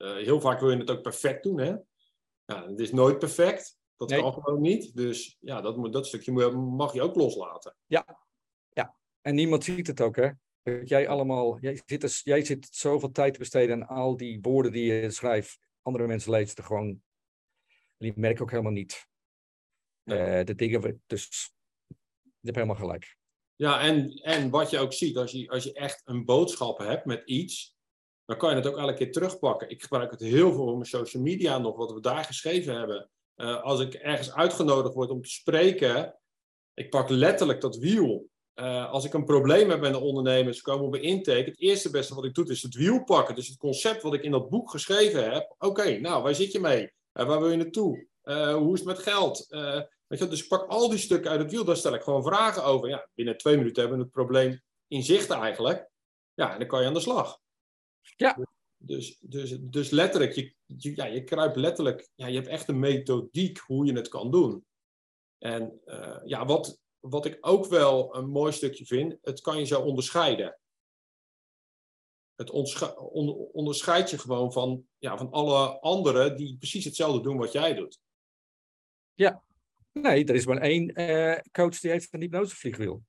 [0.00, 1.74] eh, heel vaak wil je het ook perfect doen, hè?
[2.44, 3.78] Ja, het is nooit perfect.
[3.96, 4.20] Dat Nee.
[4.20, 4.96] kan gewoon niet.
[4.96, 7.76] Dus ja, dat, moet, dat stukje mag je ook loslaten.
[9.22, 10.30] En niemand ziet het ook, hè?
[10.62, 14.38] Dat jij allemaal, jij zit, er, jij zit zoveel tijd te besteden aan al die
[14.40, 15.58] woorden die je schrijft.
[15.82, 17.02] Andere mensen lezen er gewoon.
[17.96, 19.08] Die merken ook helemaal niet.
[20.04, 21.52] Uh, de dingen, dus
[21.88, 21.96] je
[22.40, 23.16] hebt helemaal gelijk.
[23.56, 27.04] Ja, en, en wat je ook ziet, als je, als je echt een boodschap hebt
[27.04, 27.78] met iets,
[28.30, 29.70] dan kan je het ook elke keer terugpakken.
[29.70, 33.10] Ik gebruik het heel veel op mijn social media nog, wat we daar geschreven hebben.
[33.36, 36.18] Uh, als ik ergens uitgenodigd word om te spreken,
[36.74, 38.28] ik pak letterlijk dat wiel.
[38.54, 41.44] Uh, als ik een probleem heb met een ondernemer, ze komen op een intake.
[41.44, 43.34] Het eerste beste wat ik doe is het wiel pakken.
[43.34, 45.54] Dus het concept wat ik in dat boek geschreven heb.
[45.58, 46.82] Oké, nou, waar zit je mee?
[46.82, 48.08] Uh, waar wil je naartoe?
[48.54, 49.46] hoe is het met geld?
[50.06, 52.22] weet je, dus ik pak al die stukken uit het wiel, daar stel ik gewoon
[52.22, 52.88] vragen over.
[52.88, 55.88] Ja, binnen twee minuten hebben we het probleem in zicht eigenlijk.
[56.34, 57.40] Ja, en dan kan je aan de slag.
[58.16, 58.46] Ja.
[58.76, 62.78] Dus, dus, dus letterlijk, je, je, ja, je kruipt letterlijk, ja, je hebt echt een
[62.78, 64.64] methodiek hoe je het kan doen.
[65.38, 69.64] En uh, ja, wat, wat ik ook wel een mooi stukje vind, het kan je
[69.64, 70.58] zo onderscheiden.
[72.34, 72.66] Het on
[73.52, 78.00] onderscheidt je gewoon van, ja, van alle anderen die precies hetzelfde doen wat jij doet.
[79.14, 79.42] Ja,
[79.92, 83.02] nee, er is maar één uh, coach die heeft een hypnosevliegwiel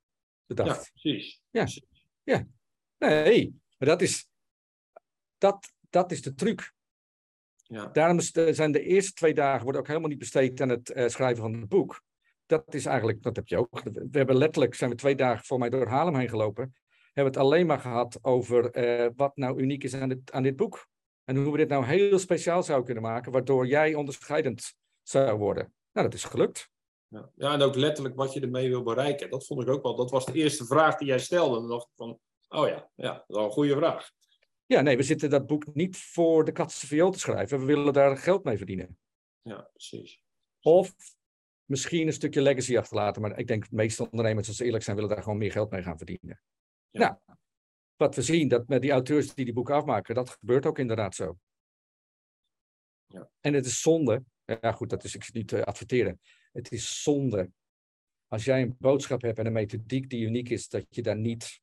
[0.45, 0.85] bedacht.
[0.85, 1.41] Ja, precies.
[1.49, 2.05] Ja, precies.
[2.23, 2.47] ja.
[2.97, 4.27] nee, maar dat is,
[5.41, 6.73] dat, dat is de truc.
[7.55, 7.85] Ja.
[7.85, 11.41] Daarom zijn de eerste twee dagen worden ook helemaal niet besteed aan het uh, schrijven
[11.43, 12.01] van het boek.
[12.45, 13.81] Dat is eigenlijk, dat heb je ook.
[13.83, 16.75] We hebben letterlijk, zijn we twee dagen voor mij door Haarlem heen gelopen.
[17.13, 20.55] Hebben het alleen maar gehad over uh, wat nou uniek is aan dit, aan dit
[20.55, 20.87] boek.
[21.23, 24.73] En hoe we dit nou heel speciaal zouden kunnen maken, waardoor jij onderscheidend
[25.03, 25.73] zou worden.
[25.91, 26.69] Nou, dat is gelukt.
[27.07, 27.31] Ja.
[27.35, 29.29] ja, en ook letterlijk wat je ermee wil bereiken.
[29.29, 29.95] Dat vond ik ook wel.
[29.95, 31.55] Dat was de eerste vraag die jij stelde.
[31.55, 32.19] En dan dacht ik van,
[32.49, 34.11] oh ja, ja dat is wel een goede vraag.
[34.71, 37.59] Ja, nee, we zitten dat boek niet voor de katse viool te schrijven.
[37.59, 38.97] We willen daar geld mee verdienen.
[39.41, 40.23] Ja, precies.
[40.59, 40.93] Of
[41.65, 43.21] misschien een stukje legacy achterlaten.
[43.21, 45.71] Maar ik denk de meeste ondernemers, als ze eerlijk zijn, willen daar gewoon meer geld
[45.71, 46.41] mee gaan verdienen.
[46.89, 46.99] Ja.
[46.99, 47.37] Nou,
[47.95, 51.15] wat we zien, dat met die auteurs die die boeken afmaken, dat gebeurt ook inderdaad
[51.15, 51.37] zo.
[53.05, 53.29] Ja.
[53.39, 54.23] En het is zonde.
[54.45, 56.21] Ja, goed, dat is ik niet te adverteren.
[56.51, 57.51] Het is zonde.
[58.27, 61.61] Als jij een boodschap hebt en een methodiek die uniek is, dat je daar niet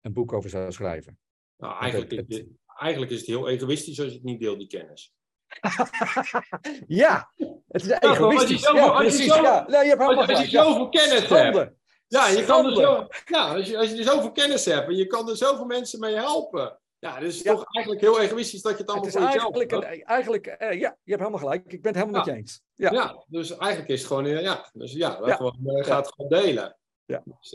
[0.00, 1.18] een boek over zou schrijven.
[1.58, 2.46] Nou, eigenlijk, het, het,
[2.78, 5.12] eigenlijk is het heel egoïstisch als je het niet deelt, die kennis.
[7.02, 7.32] ja,
[7.68, 8.62] het is egoïstisch.
[8.62, 9.32] Ja, ja, precies.
[9.32, 9.66] Zo, ja.
[9.68, 11.58] Nee, je hebt als, als je zoveel kennis Schande.
[11.58, 11.76] hebt.
[12.06, 15.06] Ja, je kan er zo, ja als, je, als je zoveel kennis hebt en je
[15.06, 16.78] kan er zoveel mensen mee helpen.
[16.98, 19.70] Ja, dus is toch eigenlijk heel egoïstisch dat je het allemaal het is voor eigenlijk,
[19.70, 21.72] jezelf een, eigenlijk uh, ja, je hebt helemaal gelijk.
[21.72, 22.62] Ik ben het helemaal met je eens.
[22.74, 22.90] Ja.
[22.90, 25.36] ja, dus eigenlijk is het gewoon, uh, ja, dus ja, ja.
[25.36, 26.77] Gewoon, uh, gaat het gewoon delen.
[27.08, 27.22] Ja.
[27.24, 27.50] Dus,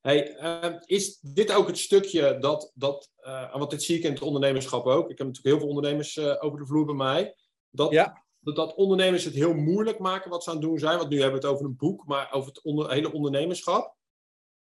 [0.00, 3.10] hey, ehm, is dit ook het stukje dat, dat
[3.52, 5.10] want dit zie ik in het ondernemerschap ook.
[5.10, 7.36] Ik heb natuurlijk heel veel ondernemers over de vloer bij mij.
[7.70, 8.24] Dat, ja.
[8.38, 10.98] dat, dat ondernemers het heel moeilijk maken wat ze aan het doen zijn.
[10.98, 13.96] Want nu hebben we het over een boek, maar over het onder, hele ondernemerschap.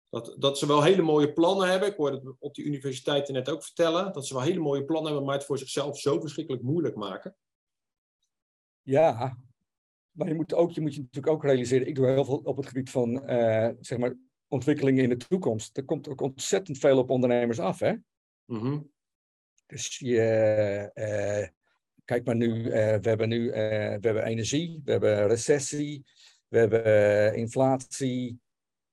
[0.09, 1.89] Dat, dat ze wel hele mooie plannen hebben.
[1.89, 4.13] Ik hoorde het op die universiteiten net ook vertellen.
[4.13, 7.35] Dat ze wel hele mooie plannen hebben, maar het voor zichzelf zo verschrikkelijk moeilijk maken.
[8.81, 9.37] Ja,
[10.15, 11.87] maar je moet, ook, je moet je natuurlijk ook realiseren.
[11.87, 14.15] Ik doe heel veel op het gebied van uh, zeg maar
[14.47, 15.77] ontwikkelingen in de toekomst.
[15.77, 17.79] Er komt ook ontzettend veel op ondernemers af.
[17.79, 17.93] Hè?
[18.45, 18.91] Mm -hmm.
[19.65, 21.47] Dus je, uh,
[22.05, 23.57] kijk maar nu, uh, we hebben nu we
[24.01, 26.03] hebben energie, we hebben recessie,
[26.47, 28.39] we hebben inflatie.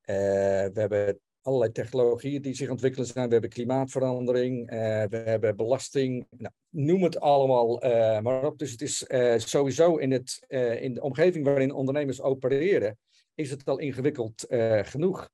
[0.04, 3.26] We hebben allerlei technologieën die zich ontwikkelen zijn.
[3.26, 6.26] We hebben klimaatverandering, uh, we hebben belasting.
[6.30, 8.58] Nou, noem het allemaal uh, maar op.
[8.58, 9.04] Dus het is
[9.36, 10.44] sowieso in, het,
[10.80, 12.98] in de omgeving waarin ondernemers opereren,
[13.34, 14.46] is het al ingewikkeld
[14.82, 15.28] genoeg.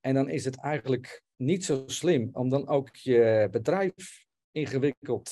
[0.00, 5.28] En dan is het eigenlijk niet zo slim om dan ook je bedrijf ingewikkeld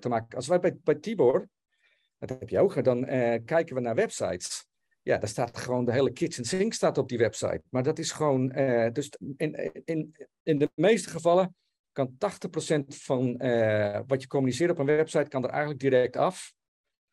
[0.00, 0.36] te maken.
[0.36, 1.48] Als wij bij, bij Tibor,
[2.18, 3.04] dat heb je ook, dan
[3.44, 4.67] kijken we naar websites
[5.08, 7.62] ja, daar staat gewoon de hele kitchen sink staat op die website.
[7.70, 11.56] Maar dat is gewoon, uh, dus in, in, in de meeste gevallen
[11.92, 12.16] kan
[12.78, 16.52] 80% van uh, wat je communiceert op een website kan er eigenlijk direct af.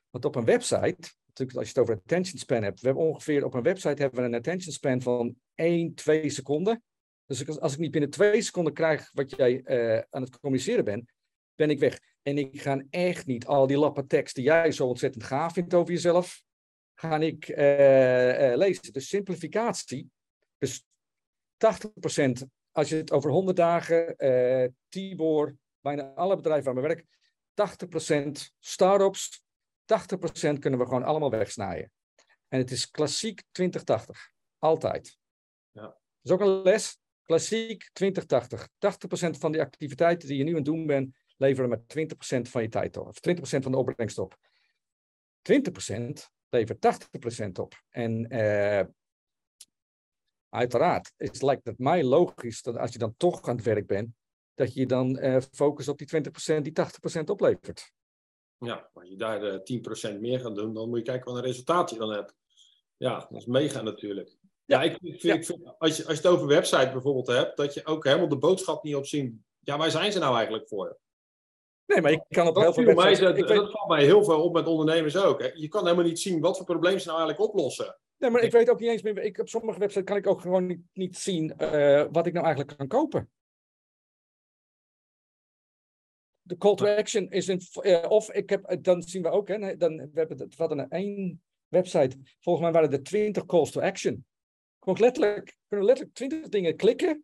[0.10, 3.46] Want op een website, natuurlijk als je het over attention span hebt, we hebben ongeveer
[3.46, 6.84] op een website hebben we een attention span van 1, 2 seconden.
[7.26, 11.12] Dus als ik niet binnen 2 seconden krijg wat jij uh, aan het communiceren bent,
[11.56, 12.00] ben ik weg.
[12.22, 15.74] En ik ga echt niet al die lappen tekst die jij zo ontzettend gaaf vindt
[15.74, 16.44] over jezelf,
[16.96, 18.94] ga ik uh, uh, lezen.
[18.94, 20.12] Dus simplificatie.
[20.58, 20.88] Dus 80%,
[22.72, 27.08] als je het over 100 dagen, uh, Tibor, bijna alle bedrijven waar we werken,
[27.56, 29.44] 80% start-ups,
[29.84, 31.92] 80% kunnen we gewoon allemaal wegsnijden.
[32.48, 34.32] En het is klassiek 2080.
[34.58, 35.18] Altijd.
[35.72, 35.82] Ja.
[35.82, 36.98] Dat is ook een les.
[37.24, 38.68] Klassiek 2080.
[38.68, 38.70] 80%
[39.30, 42.70] van die activiteiten die je nu aan het doen bent, leveren met 20% van je
[42.70, 43.08] tijd op.
[43.08, 44.38] Of 20% van de opbrengst op.
[45.42, 47.08] 20% levert
[47.46, 47.84] 80% op.
[47.90, 48.82] En uh,
[50.50, 54.10] uiteraard is, lijkt het mij logisch dat als je dan toch aan het werk bent,
[54.54, 56.08] dat je dan uh, focust op die
[56.58, 56.74] 20% die
[57.20, 57.94] 80% oplevert.
[58.58, 61.48] Ja, als je daar uh, 10% meer gaat doen, dan moet je kijken wat een
[61.48, 62.36] resultaat je dan hebt.
[62.98, 64.38] Ja, dat is mega natuurlijk.
[64.66, 65.34] Ja, ik, vind, ja.
[65.34, 68.28] ik vind, als, je, als je het over website bijvoorbeeld hebt, dat je ook helemaal
[68.28, 69.46] de boodschap niet op zien.
[69.60, 70.98] Ja, waar zijn ze nou eigenlijk voor?
[71.86, 73.20] Nee, maar ik kan op dat heel veel websites...
[73.20, 75.42] Mij, dat, dat valt mij heel veel op met ondernemers ook.
[75.42, 75.50] Hè.
[75.54, 77.98] Je kan helemaal niet zien wat voor probleem ze nou eigenlijk oplossen.
[78.18, 79.18] Nee, maar ik weet ook niet eens meer.
[79.18, 82.46] Ik, op sommige websites kan ik ook gewoon niet, niet zien uh, wat ik nou
[82.46, 83.30] eigenlijk kan kopen.
[86.42, 87.62] De call to action is een.
[87.82, 90.90] Uh, of ik heb, dan zien we ook, hè, dan, we hebben het, we hadden
[90.90, 92.18] één website.
[92.40, 94.26] Volgens mij waren er 20 calls to action.
[94.80, 97.24] Gewoon letterlijk, kunnen letterlijk 20 dingen klikken.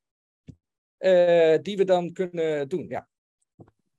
[0.99, 2.85] Uh, die we dan kunnen doen.
[2.87, 3.09] Ja,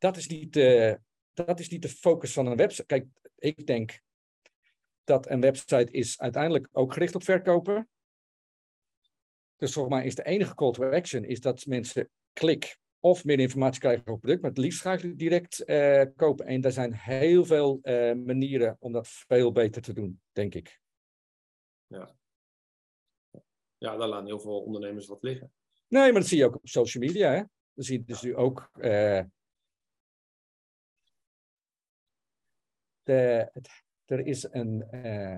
[0.03, 0.95] dat is niet, uh,
[1.33, 2.87] dat is niet de focus van een website.
[2.87, 3.07] Kijk,
[3.39, 4.01] ik denk
[5.05, 7.89] dat een website is uiteindelijk ook gericht op verkopen.
[9.57, 13.39] Dus volgens mij is de enige call to action is dat mensen klik of meer
[13.39, 16.47] informatie krijgen over het product, maar het liefst ga ik direct uh, kopen.
[16.47, 20.81] En er zijn heel veel uh, manieren om dat veel beter te doen, denk ik.
[21.87, 22.17] Ja.
[23.79, 25.53] ja, daar laten heel veel ondernemers wat liggen.
[25.89, 27.31] Nee, maar dat zie je ook op social media.
[27.31, 27.43] Hè?
[27.75, 28.71] Dan zie je dus nu ook.
[28.75, 29.23] Uh,
[33.13, 33.69] de, het,
[34.05, 35.33] er is een, uh,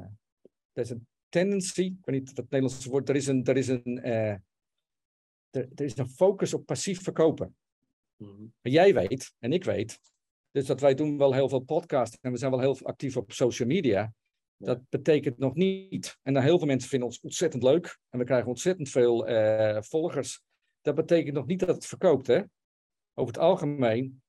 [0.72, 3.57] er is een tendency, ik weet niet wat het Nederlandse woord, er is een, er
[3.57, 4.31] is een, uh,
[5.51, 7.57] er, er, is een focus op passief verkopen.
[8.16, 8.53] Mm -hmm.
[8.61, 10.01] Jij weet, en ik weet,
[10.51, 13.33] dus dat wij doen wel heel veel podcasts en we zijn wel heel actief op
[13.33, 14.12] social media.
[14.57, 18.25] Dat betekent nog niet, en dan heel veel mensen vinden ons ontzettend leuk en we
[18.25, 19.27] krijgen ontzettend veel
[19.83, 20.43] volgers.
[20.81, 22.27] Dat betekent nog niet dat het verkoopt.
[22.27, 22.43] Hè?
[23.14, 24.22] Over het algemeen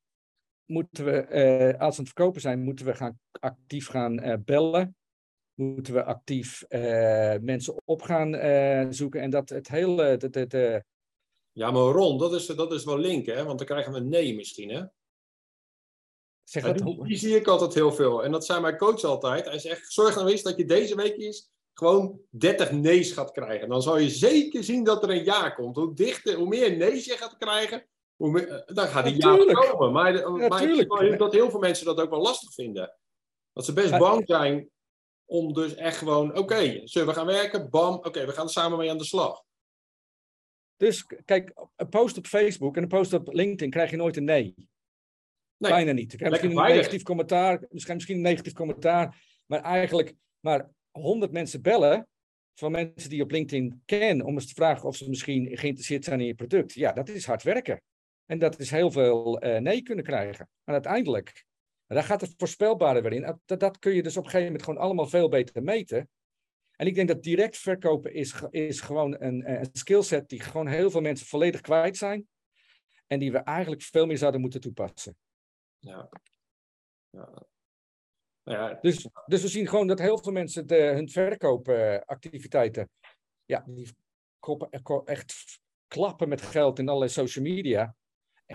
[0.66, 1.28] moeten we,
[1.74, 4.96] uh, als we het verkopen zijn, moeten we gaan actief gaan uh, bellen.
[5.54, 9.22] Moeten we actief uh, mensen op gaan zoeken.
[9.22, 10.18] En dat het hele.
[10.18, 10.84] Dat, dat,
[11.52, 13.44] ja, maar Ron, dat is, dat is wel link, hè?
[13.44, 14.84] Want dan krijgen we een nee misschien, hè?
[16.44, 18.24] Zeg dat, die, die, zie ik altijd heel veel.
[18.24, 19.46] En dat zei mijn coach altijd.
[19.46, 23.70] Hij zegt: zorg nou eens dat je deze week is gewoon 30 nee's gaat krijgen.
[23.70, 25.76] Dan zal je zeker zien dat er een ja komt.
[25.76, 27.86] Hoe dichter, hoe meer nee's je gaat krijgen,
[28.18, 29.92] dan gaat die ja komen.
[29.92, 32.98] Maar, ja, maar ik zie dat heel veel mensen dat ook wel lastig vinden.
[33.54, 34.70] Dat ze best bang zijn
[35.26, 37.70] om dus echt gewoon, oké, okay, zullen we gaan werken?
[37.70, 39.44] Bam, oké, okay, we gaan er samen mee aan de slag.
[40.76, 44.24] Dus kijk, een post op Facebook en een post op LinkedIn krijg je nooit een
[44.24, 44.54] nee.
[45.58, 46.12] nee Bijna niet.
[46.12, 51.32] Ik krijg misschien een negatief commentaar, misschien, misschien een negatief commentaar, maar eigenlijk maar 100
[51.32, 52.08] mensen bellen
[52.54, 56.04] van mensen die je op LinkedIn ken om eens te vragen of ze misschien geïnteresseerd
[56.04, 56.74] zijn in je product.
[56.74, 57.82] Ja, dat is hard werken.
[58.26, 60.50] En dat is heel veel uh, nee kunnen krijgen.
[60.64, 61.46] Maar uiteindelijk,
[61.88, 63.40] daar gaat het voorspelbare weer in.
[63.46, 66.10] Dat, dat kun je dus op een gegeven moment gewoon allemaal veel beter meten.
[66.76, 70.92] En ik denk dat direct verkopen is, is gewoon een, een skillset die gewoon heel
[70.92, 72.28] veel mensen volledig kwijt zijn.
[73.08, 75.18] En die we eigenlijk veel meer zouden moeten toepassen.
[75.80, 76.10] Ja.
[77.10, 77.46] ja.
[78.44, 78.78] ja.
[78.82, 82.90] Dus, dus we zien gewoon dat heel veel mensen de, hun verkoopactiviteiten,
[83.46, 83.96] ja, die
[84.40, 84.70] koppen
[85.06, 87.96] echt klappen met geld in allerlei social media.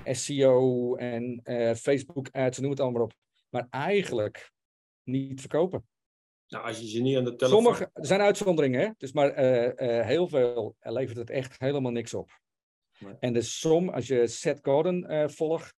[0.04, 3.14] SEO en uh, Facebook ads, noem het allemaal op.
[3.48, 4.52] Maar eigenlijk
[5.02, 5.88] niet verkopen.
[6.48, 7.62] Nou, als je ze niet aan de telefoon...
[7.62, 8.90] Sommige, er zijn uitzonderingen, hè?
[8.96, 12.40] Dus maar uh, uh, heel veel levert het echt helemaal niks op.
[12.98, 13.14] Nee.
[13.20, 15.74] En de som, als je Seth Godin volgt,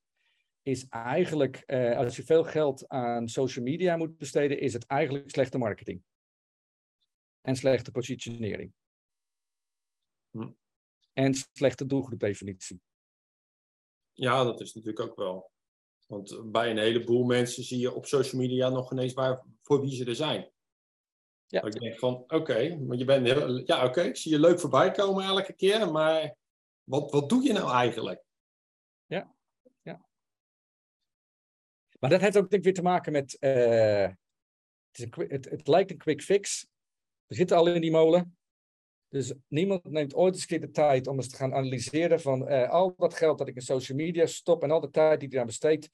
[0.62, 1.64] is eigenlijk,
[1.96, 6.04] als je veel geld aan social media moet besteden, is het eigenlijk slechte marketing.
[7.42, 8.74] En slechte positionering.
[10.32, 10.52] Hm.
[11.14, 12.82] En slechte doelgroepdefinitie.
[14.14, 15.52] Ja, dat is natuurlijk ook wel.
[16.08, 19.96] Want bij een heleboel mensen zie je op social media nog ineens waar, voor wie
[19.96, 20.52] ze er zijn.
[21.48, 21.64] Ja.
[21.64, 24.40] Ik denk van, oké, okay, maar je bent heel, ja, oké, okay, ik zie je
[24.40, 26.36] leuk voorbij komen elke keer, maar
[26.84, 28.24] wat, wat doe je nou eigenlijk?
[29.06, 29.36] Ja,
[29.82, 30.06] ja.
[32.00, 34.08] Maar dat heeft ook denk ik weer te maken met, uh,
[34.92, 36.68] het, is een, het, het lijkt een quick fix.
[37.26, 38.38] We zitten al in die molen.
[39.12, 42.70] Dus niemand neemt ooit eens keer de tijd om eens te gaan analyseren van uh,
[42.70, 45.34] al dat geld dat ik in social media stop en al de tijd die ik
[45.34, 45.90] eraan besteed,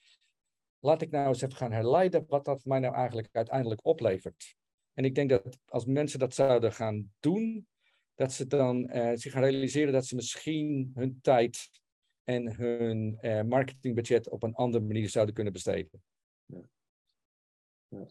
[0.79, 4.55] laat ik nou eens even gaan herleiden wat dat mij nou eigenlijk uiteindelijk oplevert.
[4.93, 7.67] En ik denk dat als mensen dat zouden gaan doen,
[8.15, 11.69] dat ze dan uh, zich gaan realiseren dat ze misschien hun tijd
[12.23, 16.03] en hun uh, marketingbudget op een andere manier zouden kunnen besteden.
[16.45, 16.69] Ja.
[17.87, 18.05] Ja.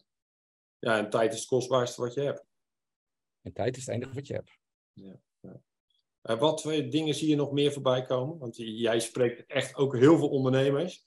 [0.79, 2.45] ja, en tijd is het kostbaarste wat je hebt.
[3.41, 4.59] En tijd is het enige wat je hebt.
[4.97, 5.19] Ja.
[6.23, 8.37] Uh, wat voor dingen zie je nog meer voorbij komen?
[8.37, 11.05] Want jij spreekt echt ook heel veel ondernemers.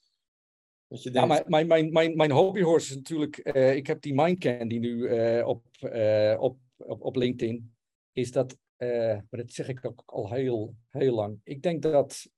[0.87, 1.33] Dat je denkt...
[1.33, 3.55] Ja, mijn, mijn, mijn, mijn hobbyhorse is natuurlijk...
[3.55, 5.65] Uh, ik heb die Mindcan die nu uh, op,
[6.37, 7.75] op, op, op LinkedIn...
[8.11, 8.57] is dat...
[8.77, 11.39] maar dat zeg ik ook al heel, heel lang.
[11.43, 12.29] Ik denk dat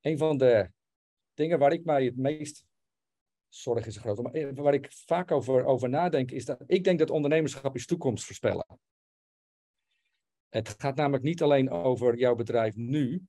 [0.00, 0.70] een van de
[1.34, 2.66] dingen waar ik mij het meest
[3.48, 6.84] zorg is een groot, maar eh, waar ik vaak over, over nadenk, is dat ik
[6.84, 8.66] denk dat ondernemerschap is toekomst voorspellen.
[10.48, 13.26] Het gaat namelijk niet alleen over jouw bedrijf nu.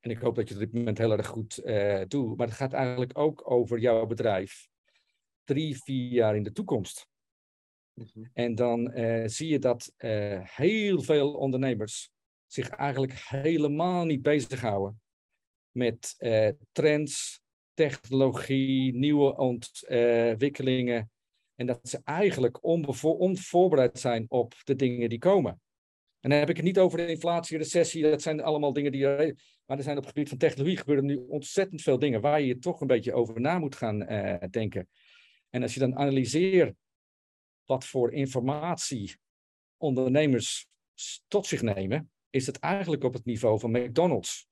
[0.00, 2.36] En ik hoop dat je het op dit moment heel erg goed uh, doet.
[2.36, 4.68] Maar het gaat eigenlijk ook over jouw bedrijf
[5.44, 7.08] drie, vier jaar in de toekomst.
[7.92, 8.24] Mhm.
[8.32, 12.10] En dan uh, zie je dat uh, heel veel ondernemers
[12.46, 15.00] zich eigenlijk helemaal niet bezighouden
[15.70, 16.16] met
[16.72, 17.40] trends,
[17.74, 21.10] technologie, nieuwe ontwikkelingen.
[21.54, 25.60] En dat ze eigenlijk onvoorbereid zijn op de dingen die komen.
[26.26, 29.04] En dan heb ik het niet over de inflatie, recessie, dat zijn allemaal dingen die.
[29.66, 32.58] Maar er zijn op het gebied van technologie gebeuren nu ontzettend veel dingen waar je
[32.58, 34.88] toch een beetje over na moet gaan uh, denken.
[35.50, 36.74] En als je dan analyseert
[37.64, 39.16] wat voor informatie
[39.76, 40.66] ondernemers
[41.28, 44.46] tot zich nemen, is het eigenlijk op het niveau van McDonald's.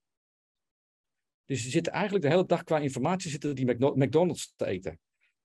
[1.44, 4.98] Dus je zit eigenlijk de hele dag qua informatie zitten die McDonald's te eten.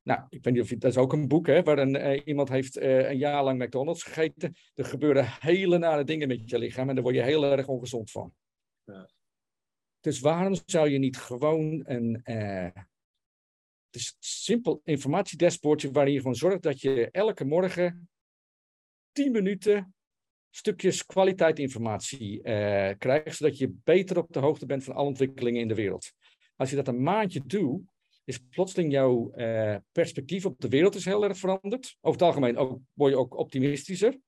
[0.10, 2.22] Nou, ik weet niet of je, dat is ook een boek hè, waar een, uh,
[2.26, 4.56] iemand heeft uh, een jaar lang McDonald's gegeten.
[4.76, 8.12] Er gebeuren hele nare dingen met je lichaam en daar word je heel erg ongezond
[8.12, 8.34] van.
[8.84, 9.10] Ja.
[10.00, 12.70] Dus waarom zou je niet gewoon een uh,
[13.90, 18.10] dus simpel informatiedashboardje waarin je gewoon zorgt dat je elke morgen
[19.12, 19.96] 10 minuten
[20.50, 25.68] stukjes kwaliteitinformatie uh, krijgt, zodat je beter op de hoogte bent van alle ontwikkelingen in
[25.68, 26.12] de wereld.
[26.56, 27.82] Als je dat een maandje doet,
[28.30, 31.98] is plotseling jouw uh, perspectief op de wereld is heel erg veranderd.
[32.02, 34.20] Over het algemeen ook, word je ook optimistischer.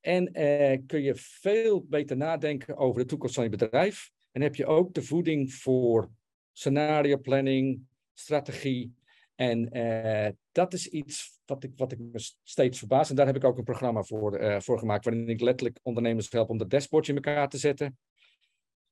[0.00, 4.10] En uh, kun je veel beter nadenken over de toekomst van je bedrijf.
[4.30, 6.10] En heb je ook de voeding voor
[6.52, 7.80] scenario planning,
[8.14, 8.94] strategie.
[9.34, 13.10] En uh, dat is iets wat ik, wat ik me steeds verbaas.
[13.10, 16.50] En daar heb ik ook een programma voor, voor gemaakt, waarin ik letterlijk ondernemers help
[16.50, 17.98] om de dashboardje in elkaar te zetten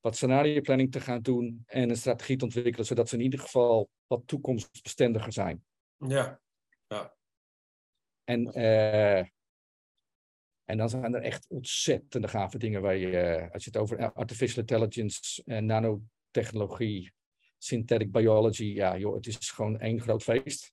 [0.02, 3.40] wat scenario planning te gaan doen en een strategie te ontwikkelen, zodat ze in ieder
[3.40, 5.64] geval wat toekomstbestendiger zijn.
[5.96, 6.40] Ja,
[6.88, 7.16] ja.
[8.24, 9.18] En, uh,
[10.64, 14.12] en dan zijn er echt ontzettende gave dingen waar je, uh, als je het over
[14.12, 17.12] artificial intelligence, en nanotechnologie,
[17.58, 20.72] synthetic biology, ja joh, het is gewoon één groot feest.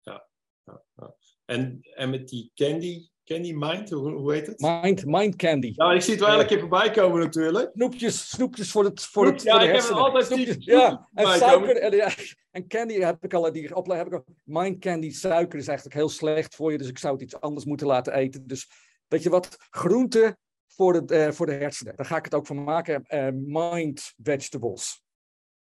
[0.00, 0.28] Ja,
[0.64, 1.16] ja, ja.
[1.44, 4.60] En, en met die candy Candy Mind, hoe, hoe heet het?
[4.60, 5.72] Mind, mind Candy.
[5.76, 7.70] Nou, ik zie het wel elke keer voorbij komen natuurlijk.
[7.74, 10.02] Snoepjes, snoepjes voor het voor het Ja, voor de heb hersenen.
[10.02, 12.10] altijd Snoepjes, Ja, en suiker en, ja,
[12.50, 14.34] en candy heb ik al, die opleiding heb ik al.
[14.44, 17.64] Mind Candy, suiker is eigenlijk heel slecht voor je, dus ik zou het iets anders
[17.64, 18.46] moeten laten eten.
[18.46, 18.70] Dus
[19.08, 21.96] weet je wat, groente voor de, uh, voor de hersenen.
[21.96, 23.04] Daar ga ik het ook van maken.
[23.08, 25.02] Uh, mind Vegetables.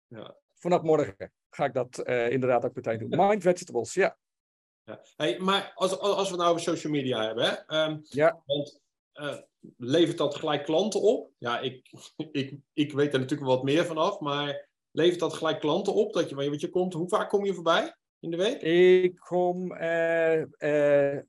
[0.08, 0.36] Ja.
[0.54, 3.28] Vanaf morgen ga ik dat uh, inderdaad ook meteen doen.
[3.28, 4.18] Mind Vegetables, ja.
[4.86, 5.02] Ja.
[5.16, 7.84] Hey, maar als, als we nou over social media hebben, hè?
[7.84, 8.42] Um, ja.
[8.46, 8.82] want
[9.14, 9.38] uh,
[9.78, 11.32] levert dat gelijk klanten op?
[11.38, 11.92] Ja, ik,
[12.32, 16.14] ik, ik weet er natuurlijk wat meer vanaf, maar levert dat gelijk klanten op?
[16.14, 18.62] Dat je, want je komt, hoe vaak kom je voorbij in de week?
[18.62, 21.20] Ik kom uh, uh,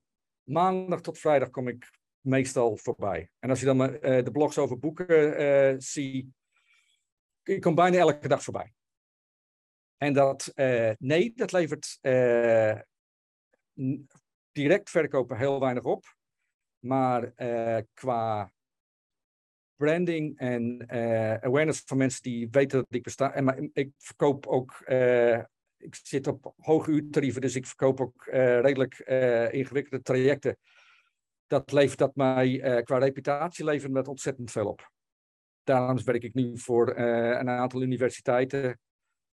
[0.43, 1.91] maandag tot vrijdag kom ik
[2.21, 3.31] meestal voorbij.
[3.39, 6.27] En als je dan de blogs over boeken ziet,
[7.43, 8.73] ik kom bijna elke dag voorbij.
[9.97, 10.53] En dat,
[10.99, 11.99] nee, dat levert
[14.53, 16.05] direct verkopen heel weinig op.
[16.79, 18.53] Maar uh, qua
[19.77, 23.33] branding en uh, awareness van mensen die weten dat ik besta.
[23.33, 24.83] En maar ik verkoop ook.
[24.87, 25.39] Uh,
[25.77, 28.99] ik zit op hoge uurtarieven, dus ik verkoop ook redelijk
[29.53, 30.59] ingewikkelde trajecten.
[31.47, 34.91] Dat levert dat mij qua reputatie levert met ontzettend veel op.
[35.63, 38.81] Daarom werk ik nu voor een aantal universiteiten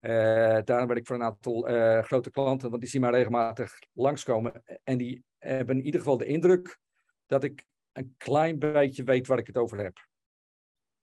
[0.03, 3.79] uh, daarom ben ik voor een aantal uh, grote klanten, want die zien mij regelmatig
[3.93, 4.63] langskomen.
[4.83, 6.79] En die hebben in ieder geval de indruk
[7.25, 10.07] dat ik een klein beetje weet waar ik het over heb.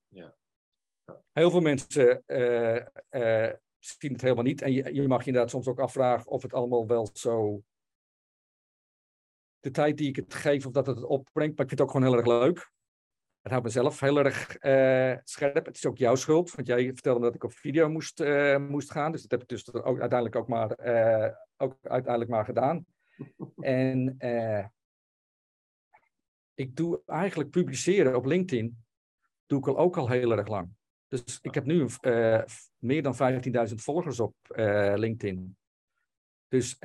[0.09, 0.37] Ja.
[1.33, 4.63] Heel veel mensen uh, zien het helemaal niet.
[4.63, 7.63] En je, je, mag je inderdaad soms ook afvragen of het allemaal wel zo.
[9.61, 11.57] De tijd die ik het geef, of dat het het opbrengt.
[11.57, 12.71] Maar ik vind het ook gewoon heel erg leuk.
[13.41, 15.67] Het houdt mezelf heel erg uh, scherp.
[15.67, 18.57] Het is ook jouw schuld, want jij vertelde me dat ik op video moest, uh,
[18.57, 19.13] moest gaan.
[19.13, 22.87] Dus dat heb ik dus ook uiteindelijk ook maar, uh, ook uiteindelijk maar gedaan.
[23.57, 24.17] en
[26.55, 28.85] ik doe eigenlijk publiceren op LinkedIn,
[29.47, 30.69] doe ik al ook al heel erg lang.
[31.09, 31.89] Dus ik heb nu
[32.79, 33.15] meer dan
[33.69, 34.35] 15.000 volgers op
[34.95, 35.57] LinkedIn.
[36.49, 36.81] Dus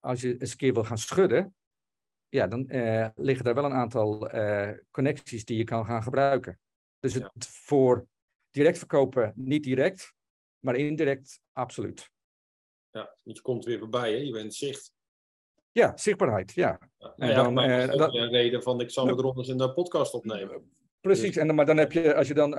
[0.00, 1.54] als je eens een keer wil gaan schudden,
[2.28, 6.60] ja, dan uh, liggen daar wel een aantal uh, connecties die je kan gaan gebruiken.
[6.98, 7.32] Dus het ja.
[7.48, 8.06] voor
[8.50, 10.14] direct verkopen niet direct,
[10.58, 12.10] maar indirect absoluut.
[12.90, 14.16] Ja, je komt weer voorbij, hè?
[14.16, 14.92] je bent zicht.
[15.72, 16.78] Ja, zichtbaarheid, ja.
[16.98, 19.48] ja en dan, ja, dan, uh, dat is een reden van ik zal met Rondes
[19.48, 20.70] in de podcast opnemen.
[21.00, 22.52] Precies, en, maar dan heb je, als je dan,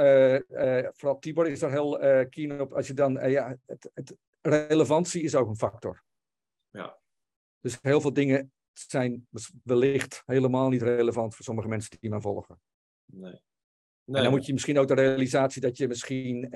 [0.96, 2.00] vooral Tibor is daar heel
[2.30, 6.04] keen op, als je dan, ja, het, het, relevantie is ook een factor.
[6.70, 7.00] Ja.
[7.60, 8.52] Dus heel veel dingen
[8.88, 9.28] zijn
[9.64, 12.60] wellicht helemaal niet relevant voor sommige mensen die me volgen.
[13.06, 13.32] Nee.
[13.32, 13.42] nee.
[14.18, 16.50] En dan moet je misschien ook de realisatie dat je misschien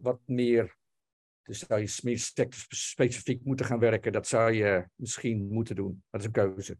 [0.00, 0.76] wat meer,
[1.42, 2.18] dus zou je meer
[2.68, 6.04] specifiek moeten gaan werken, dat zou je misschien moeten doen.
[6.10, 6.78] Dat is een keuze.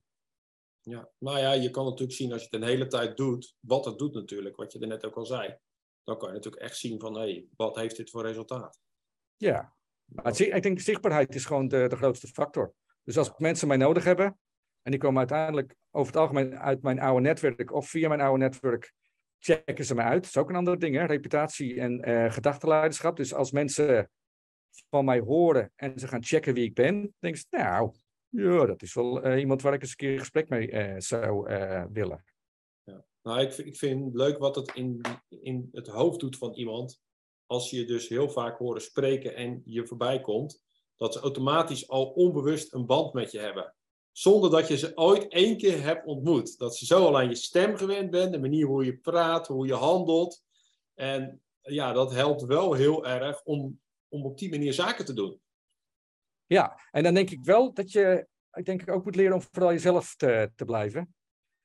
[0.81, 3.85] Ja, nou ja, je kan natuurlijk zien als je het een hele tijd doet, wat
[3.85, 5.57] het doet natuurlijk, wat je er net ook al zei.
[6.05, 8.81] Dan kan je natuurlijk echt zien van, hé, hey, wat heeft dit voor resultaat?
[9.37, 12.75] Ja, maar ik denk zichtbaarheid is gewoon de, de grootste factor.
[13.03, 14.39] Dus als mensen mij nodig hebben,
[14.87, 18.45] en die komen uiteindelijk over het algemeen uit mijn oude netwerk of via mijn oude
[18.45, 18.93] netwerk,
[19.39, 20.23] checken ze me uit.
[20.23, 21.05] Dat is ook een ander ding, hè?
[21.05, 23.17] reputatie en uh, gedachtenleiderschap.
[23.17, 24.11] Dus als mensen
[24.91, 27.93] van mij horen en ze gaan checken wie ik ben, denken ze, nou,
[28.29, 30.95] ja, dat is wel uh, iemand waar ik eens een keer een gesprek mee uh,
[30.99, 31.49] zou
[31.93, 32.25] willen.
[32.83, 33.05] Ja.
[33.23, 37.01] Nou, ik, ik vind leuk wat het in, in het hoofd doet van iemand.
[37.47, 40.63] Als je dus heel vaak horen spreken en je voorbij komt,
[40.97, 43.76] dat ze automatisch al onbewust een band met je hebben.
[44.17, 46.59] Zonder dat je ze ooit één keer hebt ontmoet.
[46.59, 49.67] Dat ze zo al aan je stem gewend bent, de manier hoe je praat, hoe
[49.67, 50.45] je handelt.
[50.95, 55.41] En ja, dat helpt wel heel erg om, om op die manier zaken te doen.
[56.47, 59.73] Ja, en dan denk ik wel dat je, ik denk ook moet leren om vooral
[59.73, 61.15] jezelf te, te blijven.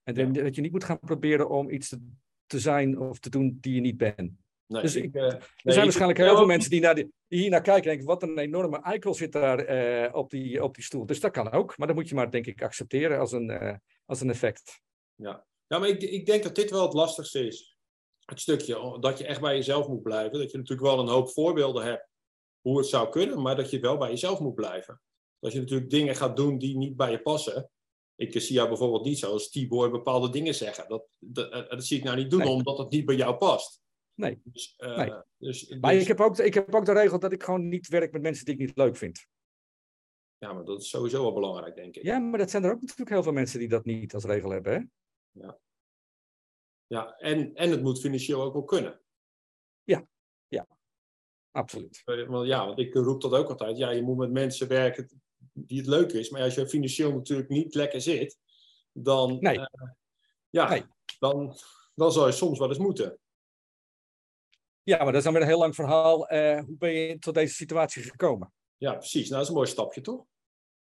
[0.03, 0.43] En ja.
[0.43, 2.09] dat je niet moet gaan proberen om iets te,
[2.45, 4.31] te, zijn of te doen die je niet bent.
[4.71, 7.49] Nee, dus ik, uh, er nee, zijn waarschijnlijk heel veel mensen die, naar die, hier
[7.49, 10.83] naar kijken en denken, wat een enorme eikel zit daar eh, op, die, op die
[10.83, 11.05] stoel.
[11.05, 13.75] Dus dat kan ook, maar dat moet je maar denk ik accepteren als een, eh,
[14.05, 14.81] als een effect.
[15.15, 17.77] Ja, maar ik, ik denk dat dit wel het lastigste is.
[18.25, 20.39] Het stukje oh, dat je echt bij jezelf moet blijven.
[20.39, 22.07] Dat je natuurlijk wel een hoop voorbeelden hebt
[22.61, 25.01] hoe het zou kunnen, maar dat je wel bij jezelf moet blijven.
[25.39, 27.69] Dat je natuurlijk dingen gaat doen die niet bij je passen.
[28.15, 30.87] Ik zie jou bijvoorbeeld niet zo als Tibor bepaalde dingen zeggen.
[30.87, 32.49] Dat, dat, dat, dat zie ik nou niet doen Nee.
[32.49, 33.81] omdat het niet bij jou past.
[34.13, 34.41] Nee.
[34.43, 35.13] Dus, eh, Nee.
[35.37, 38.11] dus, Maar ik heb, ook, ik heb ook de regel dat ik gewoon niet werk
[38.11, 39.25] met mensen die ik niet leuk vind.
[40.37, 42.03] ja, maar dat is sowieso wel belangrijk, denk ik.
[42.03, 44.49] Ja, maar dat zijn er ook natuurlijk heel veel mensen die dat niet als regel
[44.49, 44.73] hebben.
[44.73, 44.79] Hè?
[46.87, 48.99] Ja, en, en het moet financieel ook wel kunnen.
[51.53, 52.01] Absoluut.
[52.05, 53.77] Eh, Want ja, want ik roep dat ook altijd.
[53.77, 55.21] Ja, je moet met mensen werken
[55.53, 56.29] die het leuk is.
[56.29, 58.37] Maar als je financieel natuurlijk niet lekker zit,
[58.91, 59.57] dan, Nee.
[59.59, 59.65] eh,
[60.49, 60.83] ja, Nee.
[61.19, 61.55] dan,
[61.95, 63.19] dan zal je soms wel eens moeten.
[64.83, 66.27] Ja, maar dat is dan weer een heel lang verhaal.
[66.27, 68.53] Eh, hoe ben je tot deze situatie gekomen?
[68.77, 69.23] Ja, precies.
[69.23, 70.25] Nou, dat is een mooi stapje, toch?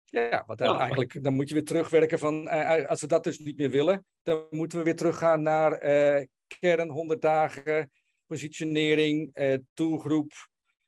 [0.05, 0.79] Ja, want dan Ja.
[0.79, 4.05] eigenlijk dan moet je weer terugwerken van, eh, als we dat dus niet meer willen,
[4.23, 6.25] dan moeten we weer teruggaan naar eh,
[6.59, 7.91] kern, 100 dagen,
[8.25, 10.31] positionering, eh doelgroep,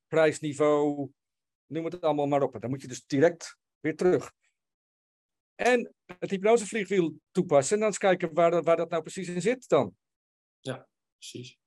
[0.07, 1.09] prijsniveau,
[1.65, 2.61] noem het allemaal maar op.
[2.61, 4.31] Dan moet je dus direct weer terug.
[5.55, 9.41] En het hypnosevliegwiel toepassen en dan eens kijken waar, dat- waar dat nou precies in
[9.41, 9.95] zit dan.
[11.17, 11.57] Precies.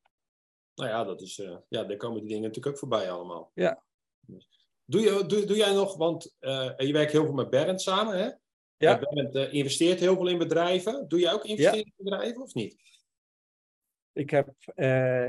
[0.81, 3.51] Nou ja, dat is, eh, ja, daar komen die dingen natuurlijk ook voorbij allemaal.
[3.55, 3.83] Ja.
[4.91, 8.19] Doe, je, doe, doe jij nog, want eh, je werkt heel veel met Bernd samen,
[8.19, 8.31] hè?
[8.77, 9.01] Ja.
[9.01, 11.09] Eh, Bernd eh, investeert heel veel in bedrijven.
[11.09, 12.77] Doe jij ook investeren in bedrijven of niet?
[14.13, 14.49] Ik, heb,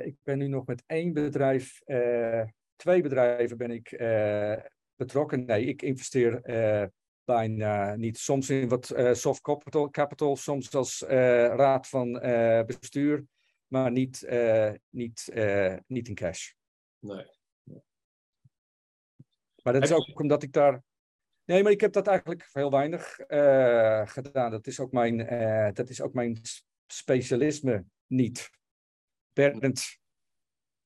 [0.06, 1.82] ik ben nu nog met één bedrijf,
[2.76, 3.90] twee bedrijven ben ik
[4.96, 5.46] betrokken.
[5.46, 6.42] Nee, ik investeer
[7.24, 8.18] bijna niet.
[8.18, 12.12] Soms in wat soft capital, capital soms als raad van
[12.66, 13.26] bestuur,
[13.72, 16.52] maar niet, eh, niet, eh, niet in cash.
[17.00, 17.26] Nee.
[19.64, 20.84] Maar dat is ook omdat ik daar.
[21.46, 24.52] Nee, maar ik heb dat eigenlijk heel weinig eh, gedaan.
[24.52, 25.18] Dat is ook mijn,
[25.74, 26.42] dat is ook mijn
[26.88, 28.50] specialisme niet.
[29.34, 30.00] Bernd,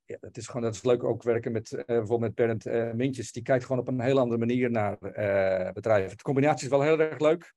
[0.06, 3.32] ja, dat is gewoon dat is leuk ook werken met bijvoorbeeld met Bernd Mintjes.
[3.32, 4.98] Die kijkt gewoon op een heel andere manier naar
[5.74, 6.18] bedrijven.
[6.18, 7.54] De combinatie is wel heel erg leuk.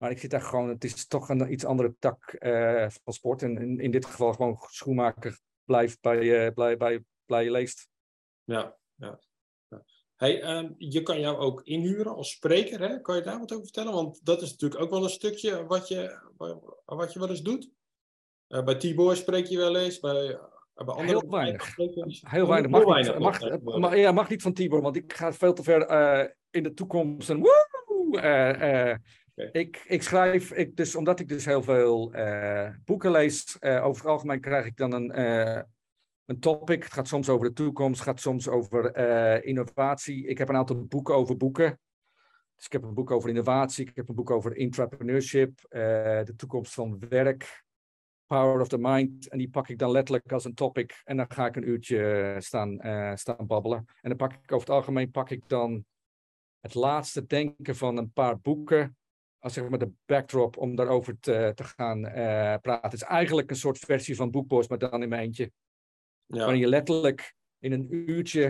[0.00, 3.42] Maar ik zit daar gewoon, het is toch een iets andere tak eh, van sport.
[3.42, 7.88] En in, in dit geval gewoon schoenmaker blijft bij, je bij, bij, bij je leest.
[8.44, 9.20] Ja, ja.
[9.68, 9.84] ja.
[10.16, 13.00] Hey, ehm, je kan jou ook inhuren als spreker, hè?
[13.00, 13.92] Kan je daar wat over vertellen?
[13.92, 16.30] Want dat is natuurlijk ook wel een stukje wat je,
[16.84, 17.70] wat je wel eens doet.
[18.46, 21.76] Eh, bij Tibor spreek je wel eens, bij, eh, bij andere Heel weinig.
[22.20, 22.70] Heel weinig.
[22.70, 26.36] Mag, niet, mag, mag, ja, mag niet van Tibor, want ik ga veel te ver
[26.50, 27.30] in de toekomst.
[27.30, 29.00] En woe,
[29.34, 34.02] Ik, ik schrijf, ik, dus omdat ik dus heel veel eh, boeken lees, eh, over
[34.02, 35.62] het algemeen krijg ik dan een, eh,
[36.24, 36.82] een topic.
[36.82, 38.96] Het gaat soms over de toekomst, gaat soms over
[39.44, 40.26] innovatie.
[40.26, 41.78] Ik heb een aantal boeken over boeken.
[42.60, 45.80] Dus ik heb een boek over innovatie, ik heb een boek over intrapreneurship, eh,
[46.24, 47.64] de toekomst van werk.
[48.26, 49.28] Power of the Mind.
[49.28, 51.00] En die pak ik dan letterlijk als een topic.
[51.04, 52.78] En dan ga ik een uurtje staan,
[53.18, 53.84] staan babbelen.
[54.00, 55.84] En dan pak ik over het algemeen pak ik dan
[56.60, 58.96] het laatste denken van een paar boeken.
[59.40, 62.12] Als zeg maar de backdrop om daarover te, te gaan uh,
[62.60, 62.80] praten.
[62.80, 65.52] Het is eigenlijk een soort versie van Boekbos, maar dan in mijn eentje.
[66.26, 66.38] Ja.
[66.38, 68.44] Waarin je letterlijk in een uurtje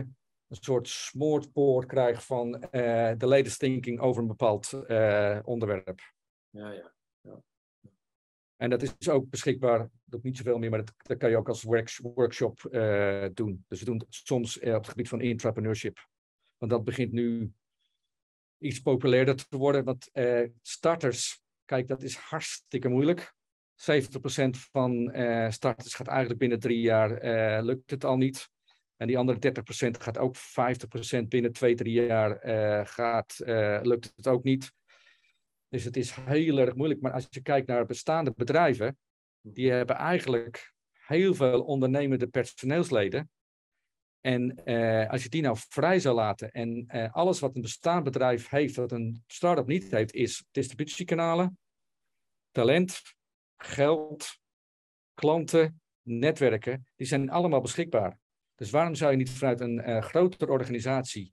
[0.47, 6.01] een soort smoortpoort krijgt van uh, de latest thinking over een bepaald uh, onderwerp.
[6.49, 7.43] Ja, ja, ja.
[8.57, 11.49] En dat is ook beschikbaar, doe niet zoveel meer, maar dat, dat kan je ook
[11.49, 12.61] als work, workshop
[13.35, 13.65] doen.
[13.69, 16.09] Dus we doen het soms op het gebied van intrapreneurship.
[16.57, 17.53] Want dat begint nu
[18.61, 19.85] iets populairder te worden.
[19.85, 23.35] Want uh, starters, kijk, dat is hartstikke moeilijk.
[23.75, 23.85] 70%
[24.51, 28.51] van uh, starters gaat eigenlijk binnen drie jaar, uh, lukt het al niet.
[28.97, 29.39] En die andere
[29.87, 30.41] 30% gaat ook 50%
[31.29, 32.39] binnen twee, drie jaar,
[32.87, 33.39] gaat,
[33.83, 34.73] lukt het ook niet.
[35.69, 37.01] Dus het is heel erg moeilijk.
[37.01, 38.99] Maar als je kijkt naar bestaande bedrijven,
[39.41, 40.73] die hebben eigenlijk
[41.07, 43.31] heel veel ondernemende personeelsleden.
[44.21, 48.05] En uh, als je die nou vrij zou laten en uh, alles wat een bestaand
[48.05, 51.59] bedrijf heeft, wat een start-up niet heeft, is distributiekanalen,
[52.51, 53.03] talent,
[53.57, 54.39] geld,
[55.15, 58.19] klanten, netwerken, die zijn allemaal beschikbaar.
[58.55, 61.33] Dus waarom zou je niet vanuit een uh, grotere organisatie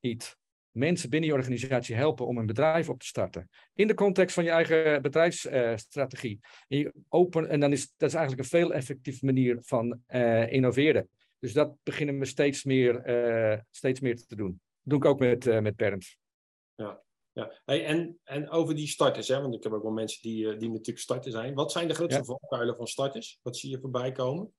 [0.00, 0.36] niet
[0.70, 3.48] mensen binnen je organisatie helpen om een bedrijf op te starten?
[3.74, 6.40] In de context van je eigen bedrijfsstrategie.
[6.68, 10.00] en, open, en dan is dat is eigenlijk een veel effectieve manier van
[10.48, 11.08] innoveren.
[11.38, 14.50] Dus dat beginnen we steeds meer, uh, steeds meer te doen.
[14.50, 16.16] Dat doe ik ook met, uh, met Bernd.
[16.74, 17.60] Ja, ja.
[17.64, 19.40] Hey, en, en over die starters, hè?
[19.40, 21.54] want ik heb ook wel mensen die, uh, die natuurlijk starters zijn.
[21.54, 22.24] Wat zijn de grootste ja.
[22.24, 23.38] valkuilen van starters?
[23.42, 24.54] Wat zie je voorbij komen?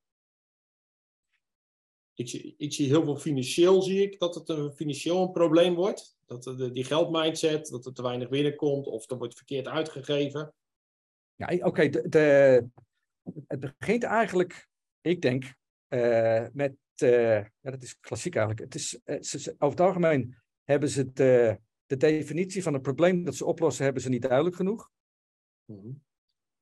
[2.14, 5.76] Ik zie, ik zie heel veel financieel, zie ik, dat het een financieel een probleem
[5.76, 6.18] wordt.
[6.26, 10.54] Dat de, die geldmindset, dat er te weinig binnenkomt of er wordt verkeerd uitgegeven.
[11.36, 11.68] Ja, oké.
[11.68, 11.90] Okay,
[13.48, 14.68] het begint eigenlijk,
[15.02, 15.56] ik denk,
[16.54, 18.66] met, uh, ja, dat is klassiek eigenlijk.
[18.66, 19.00] Het is,
[19.34, 23.84] is, over het algemeen hebben ze de, de definitie van het probleem dat ze oplossen,
[23.84, 24.90] hebben ze niet duidelijk genoeg.
[25.66, 26.06] Mm -hmm.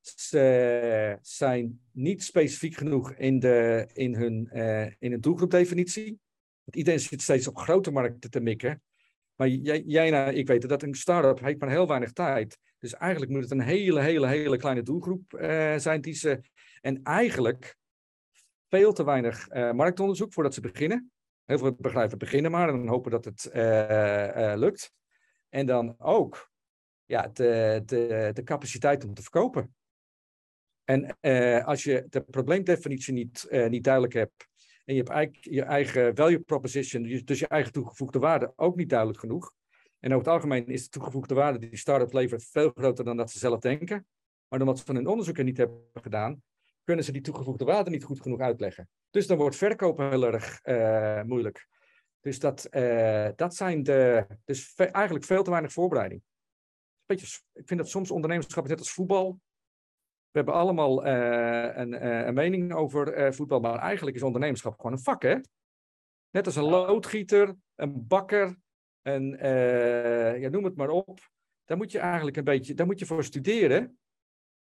[0.02, 6.20] Ze zijn niet specifiek genoeg in, de, in, hun, uh, in hun doelgroepdefinitie.
[6.64, 8.82] Want iedereen zit steeds op grote markten te mikken.
[9.36, 12.58] Maar jij, jij nou, ik weet dat een start-up heeft maar heel weinig tijd.
[12.80, 16.40] Dus eigenlijk moet het een hele, hele, hele kleine doelgroep uh, zijn die ze.
[16.82, 17.78] En eigenlijk
[18.76, 21.12] veel te weinig uh, marktonderzoek voordat ze beginnen.
[21.46, 24.94] Heel veel bedrijven beginnen maar en hopen dat het uh, uh, lukt.
[25.50, 26.52] En dan ook
[27.06, 29.76] ja, de, de, de capaciteit om te verkopen.
[30.84, 31.20] En
[31.66, 34.48] als je de probleemdefinitie niet, niet duidelijk hebt
[34.86, 38.76] en je hebt eigenlijk je eigen value proposition, dus, dus je eigen toegevoegde waarde, ook
[38.76, 39.54] niet duidelijk genoeg.
[40.00, 43.32] En over het algemeen is de toegevoegde waarde die start-up levert veel groter dan dat
[43.32, 44.08] ze zelf denken.
[44.48, 46.44] Maar omdat ze van hun onderzoeken niet hebben gedaan,
[46.86, 48.90] kunnen ze die toegevoegde waarde niet goed genoeg uitleggen.
[49.10, 51.68] Dus dan wordt verkopen heel erg uh, moeilijk.
[52.20, 54.28] Dus dat, uh, dat zijn de.
[54.46, 56.22] Dus eigenlijk veel te weinig voorbereiding.
[57.06, 59.40] Beetje, ik vind dat soms ondernemerschap is net als voetbal.
[60.32, 65.04] We hebben allemaal uh, een, een, mening over voetbal, maar eigenlijk is ondernemerschap gewoon een
[65.04, 65.38] vak, hè?
[66.30, 68.58] Net als een loodgieter, een bakker,
[69.02, 69.38] een,
[70.40, 71.20] ja, noem het maar op.
[71.66, 73.98] Daar moet je eigenlijk een beetje, daar moet je voor studeren.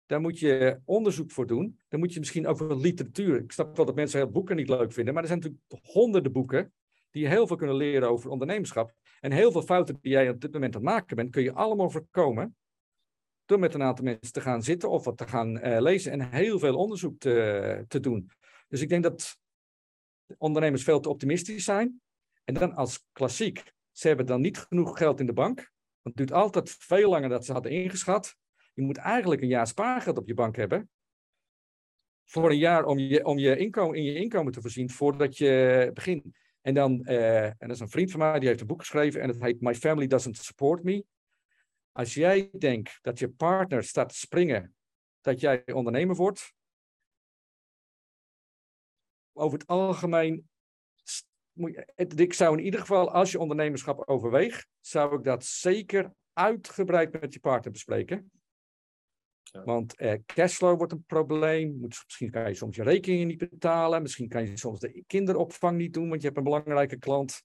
[0.08, 1.80] Daar moet je onderzoek voor doen.
[1.88, 3.44] Dan moet je misschien over literatuur.
[3.44, 6.32] Ik snap wel dat mensen heel boeken niet leuk vinden, maar er zijn natuurlijk honderden
[6.32, 6.74] boeken
[7.12, 8.94] die heel veel kunnen leren over ondernemerschap.
[9.20, 11.54] En heel veel fouten die jij op dit moment aan het maken bent, kun je
[11.54, 12.56] allemaal voorkomen
[13.46, 16.32] door met een aantal mensen te gaan zitten of wat te gaan uh, lezen en
[16.32, 18.32] heel veel onderzoek te, te doen.
[18.68, 19.40] Dus ik denk dat
[20.38, 22.02] ondernemers veel te optimistisch zijn.
[22.44, 25.58] En dan als klassiek, ze hebben dan niet genoeg geld in de bank.
[26.02, 28.36] Want het duurt altijd veel langer dan ze hadden ingeschat.
[28.78, 30.90] Je moet eigenlijk een jaar spaargeld op je bank hebben.
[32.24, 35.92] Voor een jaar om je, om je inkomen, in je inkomen te voorzien voordat je
[35.94, 36.26] begint.
[36.62, 39.22] En dan, uh, en dat is een vriend van mij, die heeft een boek geschreven
[39.22, 41.06] en het heet My Family Doesn't Support Me.
[41.92, 44.76] Als jij denkt dat je partner staat te springen,
[45.22, 46.54] dat jij ondernemer wordt,
[49.34, 50.50] over het algemeen,
[52.16, 57.34] ik zou in ieder geval, als je ondernemerschap overweegt, zou ik dat zeker uitgebreid met
[57.34, 58.32] je partner bespreken.
[59.52, 61.78] Want eh, cashflow wordt een probleem.
[61.80, 64.02] Moet, misschien kan je soms je rekeningen niet betalen.
[64.02, 67.44] Misschien kan je soms de kinderopvang niet doen, want je hebt een belangrijke klant.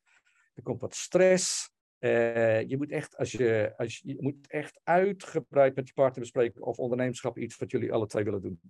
[0.55, 1.70] Er komt wat stress.
[1.98, 6.20] Uh, je moet echt, als je, als je, je, moet echt uitgebreid met je partner
[6.20, 8.61] bespreken of ondernemerschap iets wat jullie alle twee willen doen.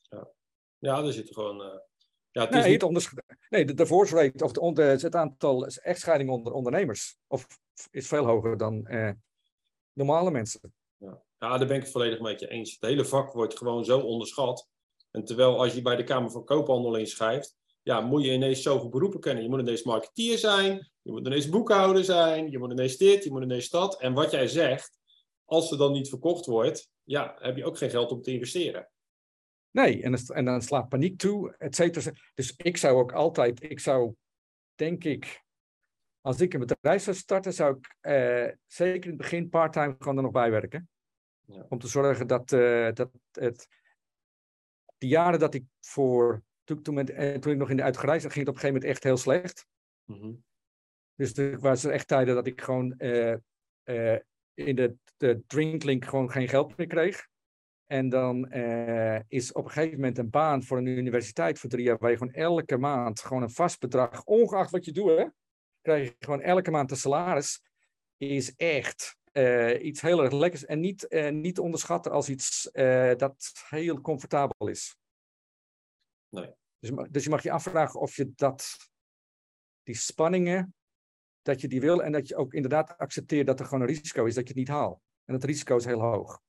[0.00, 0.28] Ja,
[0.78, 1.60] ja er zit gewoon.
[1.60, 1.78] Uh,
[2.30, 2.82] ja, het nee, niet...
[2.82, 7.46] het nee, de divorce rate of de, de, het aantal echtscheidingen onder ondernemers of,
[7.90, 8.88] is veel hoger dan
[9.92, 10.72] normale mensen.
[11.38, 11.58] Ja.
[11.58, 12.72] Daar ben ik het volledig met je eens.
[12.72, 14.68] Het hele vak wordt gewoon zo onderschat.
[15.10, 18.88] En terwijl als je bij de Kamer van Koophandel inschrijft, ja, moet je ineens zoveel
[18.88, 19.42] beroepen kennen.
[19.42, 23.30] Je moet ineens marketeer zijn, je moet ineens boekhouder zijn, je moet ineens dit, je
[23.30, 24.00] moet ineens dat.
[24.00, 24.98] En wat jij zegt,
[25.44, 28.90] als ze dan niet verkocht wordt, ja, heb je ook geen geld om te investeren.
[29.70, 32.12] Nee, en, en dan slaat paniek toe, et cetera.
[32.34, 34.14] Dus ik zou ook altijd, ik zou,
[34.74, 35.44] denk ik,
[36.20, 40.16] als ik een bedrijf zou starten, zou ik uh, zeker in het begin parttime gewoon
[40.16, 40.88] er nog bij werken.
[41.52, 41.66] Ja.
[41.68, 43.68] Om te zorgen dat, uh, dat het,
[44.98, 47.06] de jaren dat ik voor, toen, toen, met,
[47.42, 49.66] toen ik nog in de uitgereisd ging het op een gegeven moment echt heel slecht.
[50.04, 50.44] Mm -hmm.
[51.14, 52.90] Dus er was echt tijden dat ik gewoon
[54.54, 57.28] in de, de drinklink gewoon geen geld meer kreeg.
[57.86, 61.84] En dan uh, is op een gegeven moment een baan voor een universiteit voor drie
[61.84, 65.26] jaar, waar je gewoon elke maand gewoon een vast bedrag, ongeacht wat je doet, hè,
[65.80, 67.62] krijg je gewoon elke maand een salaris,
[68.16, 72.70] is echt uh, iets heel erg lekkers en niet, uh, niet onderschatten als iets
[73.16, 74.96] dat heel comfortabel is.
[76.28, 76.54] Nee.
[76.78, 78.76] Dus, dus je mag je afvragen of je dat,
[79.82, 80.74] die spanningen,
[81.42, 84.24] dat je die wil en dat je ook inderdaad accepteert dat er gewoon een risico
[84.24, 85.00] is dat je het niet haalt.
[85.24, 86.40] En het risico is heel hoog.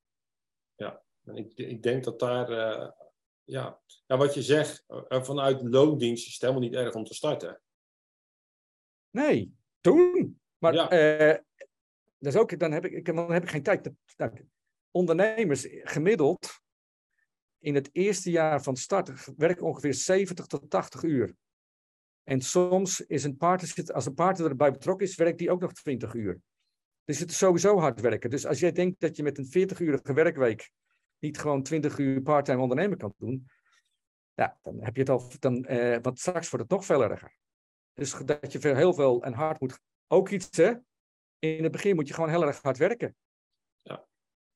[0.76, 2.50] Ja, en ik, ik denk dat daar,
[3.44, 7.62] ja, ja, wat je zegt, vanuit loondienst is het helemaal niet erg om te starten.
[9.10, 10.42] Nee, toen.
[10.58, 11.48] Maar ja.
[12.28, 13.92] Is ook, dan, heb ik, dan heb ik geen tijd.
[14.92, 16.62] Ondernemers gemiddeld
[17.60, 21.36] in het eerste jaar van start werken ongeveer 70 tot 80 uur.
[22.24, 25.74] En soms is een partner, als een partner erbij betrokken is, werkt die ook nog
[25.74, 26.42] 20 uur.
[27.04, 28.30] Dus het is sowieso hard werken.
[28.30, 30.72] Dus als jij denkt dat je met een 40-urige werkweek
[31.20, 33.50] niet gewoon 20 uur parttime ondernemen kan doen,
[34.34, 37.38] ja, dan heb je het al, dan, eh, want straks wordt het nog veel erger.
[37.94, 39.80] Dus dat je heel veel en hard moet.
[40.08, 40.74] Ook iets, hè?
[41.40, 43.16] In het begin moet je gewoon heel erg hard werken.
[43.82, 44.08] Ja,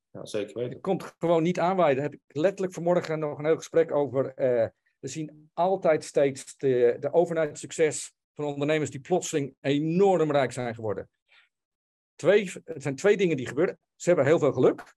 [0.10, 0.72] ja zeker weten.
[0.72, 1.96] Het komt gewoon niet aanwaaien.
[1.96, 4.26] Daar heb ik letterlijk vanmorgen nog een heel gesprek over.
[4.26, 4.68] Uh,
[5.00, 10.76] we zien altijd steeds de, de overnight succes van ondernemers die plotseling enorm rijk zijn
[10.76, 11.10] geworden.
[12.16, 13.80] Twee, er zijn twee dingen die gebeuren.
[13.96, 14.96] Ze hebben heel veel geluk.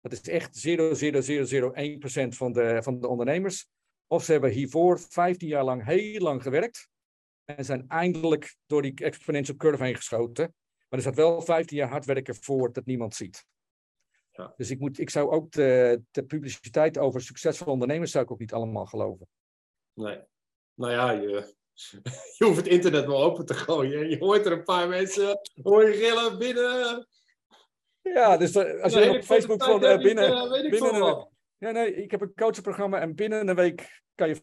[0.00, 3.68] Dat is echt 0,0001% van de, van de ondernemers.
[4.06, 6.88] Of ze hebben hiervoor 15 jaar lang heel lang gewerkt.
[7.44, 10.54] En zijn eindelijk door die exponential curve heen geschoten.
[10.88, 13.46] Maar er staat wel 15 jaar hard werken voor dat niemand ziet.
[14.32, 14.54] Ja.
[14.56, 18.38] Dus ik, moet, ik zou ook de, de publiciteit over succesvolle ondernemers zou ik ook
[18.38, 19.28] niet allemaal geloven.
[19.92, 20.20] Nee.
[20.74, 21.54] Nou ja, je,
[22.38, 24.10] je hoeft het internet wel open te gooien.
[24.10, 27.06] Je hoort er een paar mensen hoor je gillen binnen.
[28.02, 30.30] Ja, dus als je nee, op Facebook van uh, binnen.
[30.30, 31.28] Uh, binnen een,
[31.58, 34.36] ja, nee, ik heb een coachingprogramma en binnen een week kan je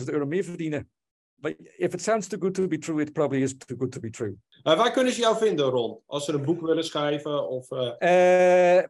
[0.00, 0.90] 50.000 euro meer verdienen.
[1.34, 4.00] But if it sounds too good to be true, it probably is too good to
[4.00, 4.38] be true.
[4.64, 6.00] Uh, waar kunnen ze jou vinden, Ron?
[6.06, 7.48] Als ze een boek willen schrijven?
[7.48, 7.68] Of,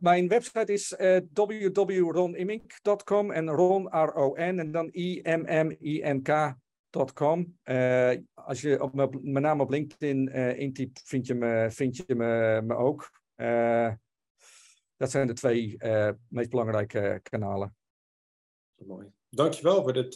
[0.01, 0.95] mijn website is
[1.35, 6.61] www.ronimink.com en Ron, R-O-N, en dan I-M-M-I-N-K
[7.15, 7.59] Com.
[7.65, 12.15] Uh, als je op mijn naam op LinkedIn uh, intypt, vind je me, vind je
[12.15, 13.11] me, me ook.
[13.37, 13.93] Uh,
[14.97, 15.77] dat zijn de twee
[16.29, 17.77] meest belangrijke kanalen.
[18.75, 19.07] Mooi.
[19.29, 20.15] Dankjewel voor dit.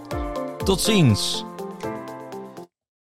[0.64, 1.46] Tot ziens!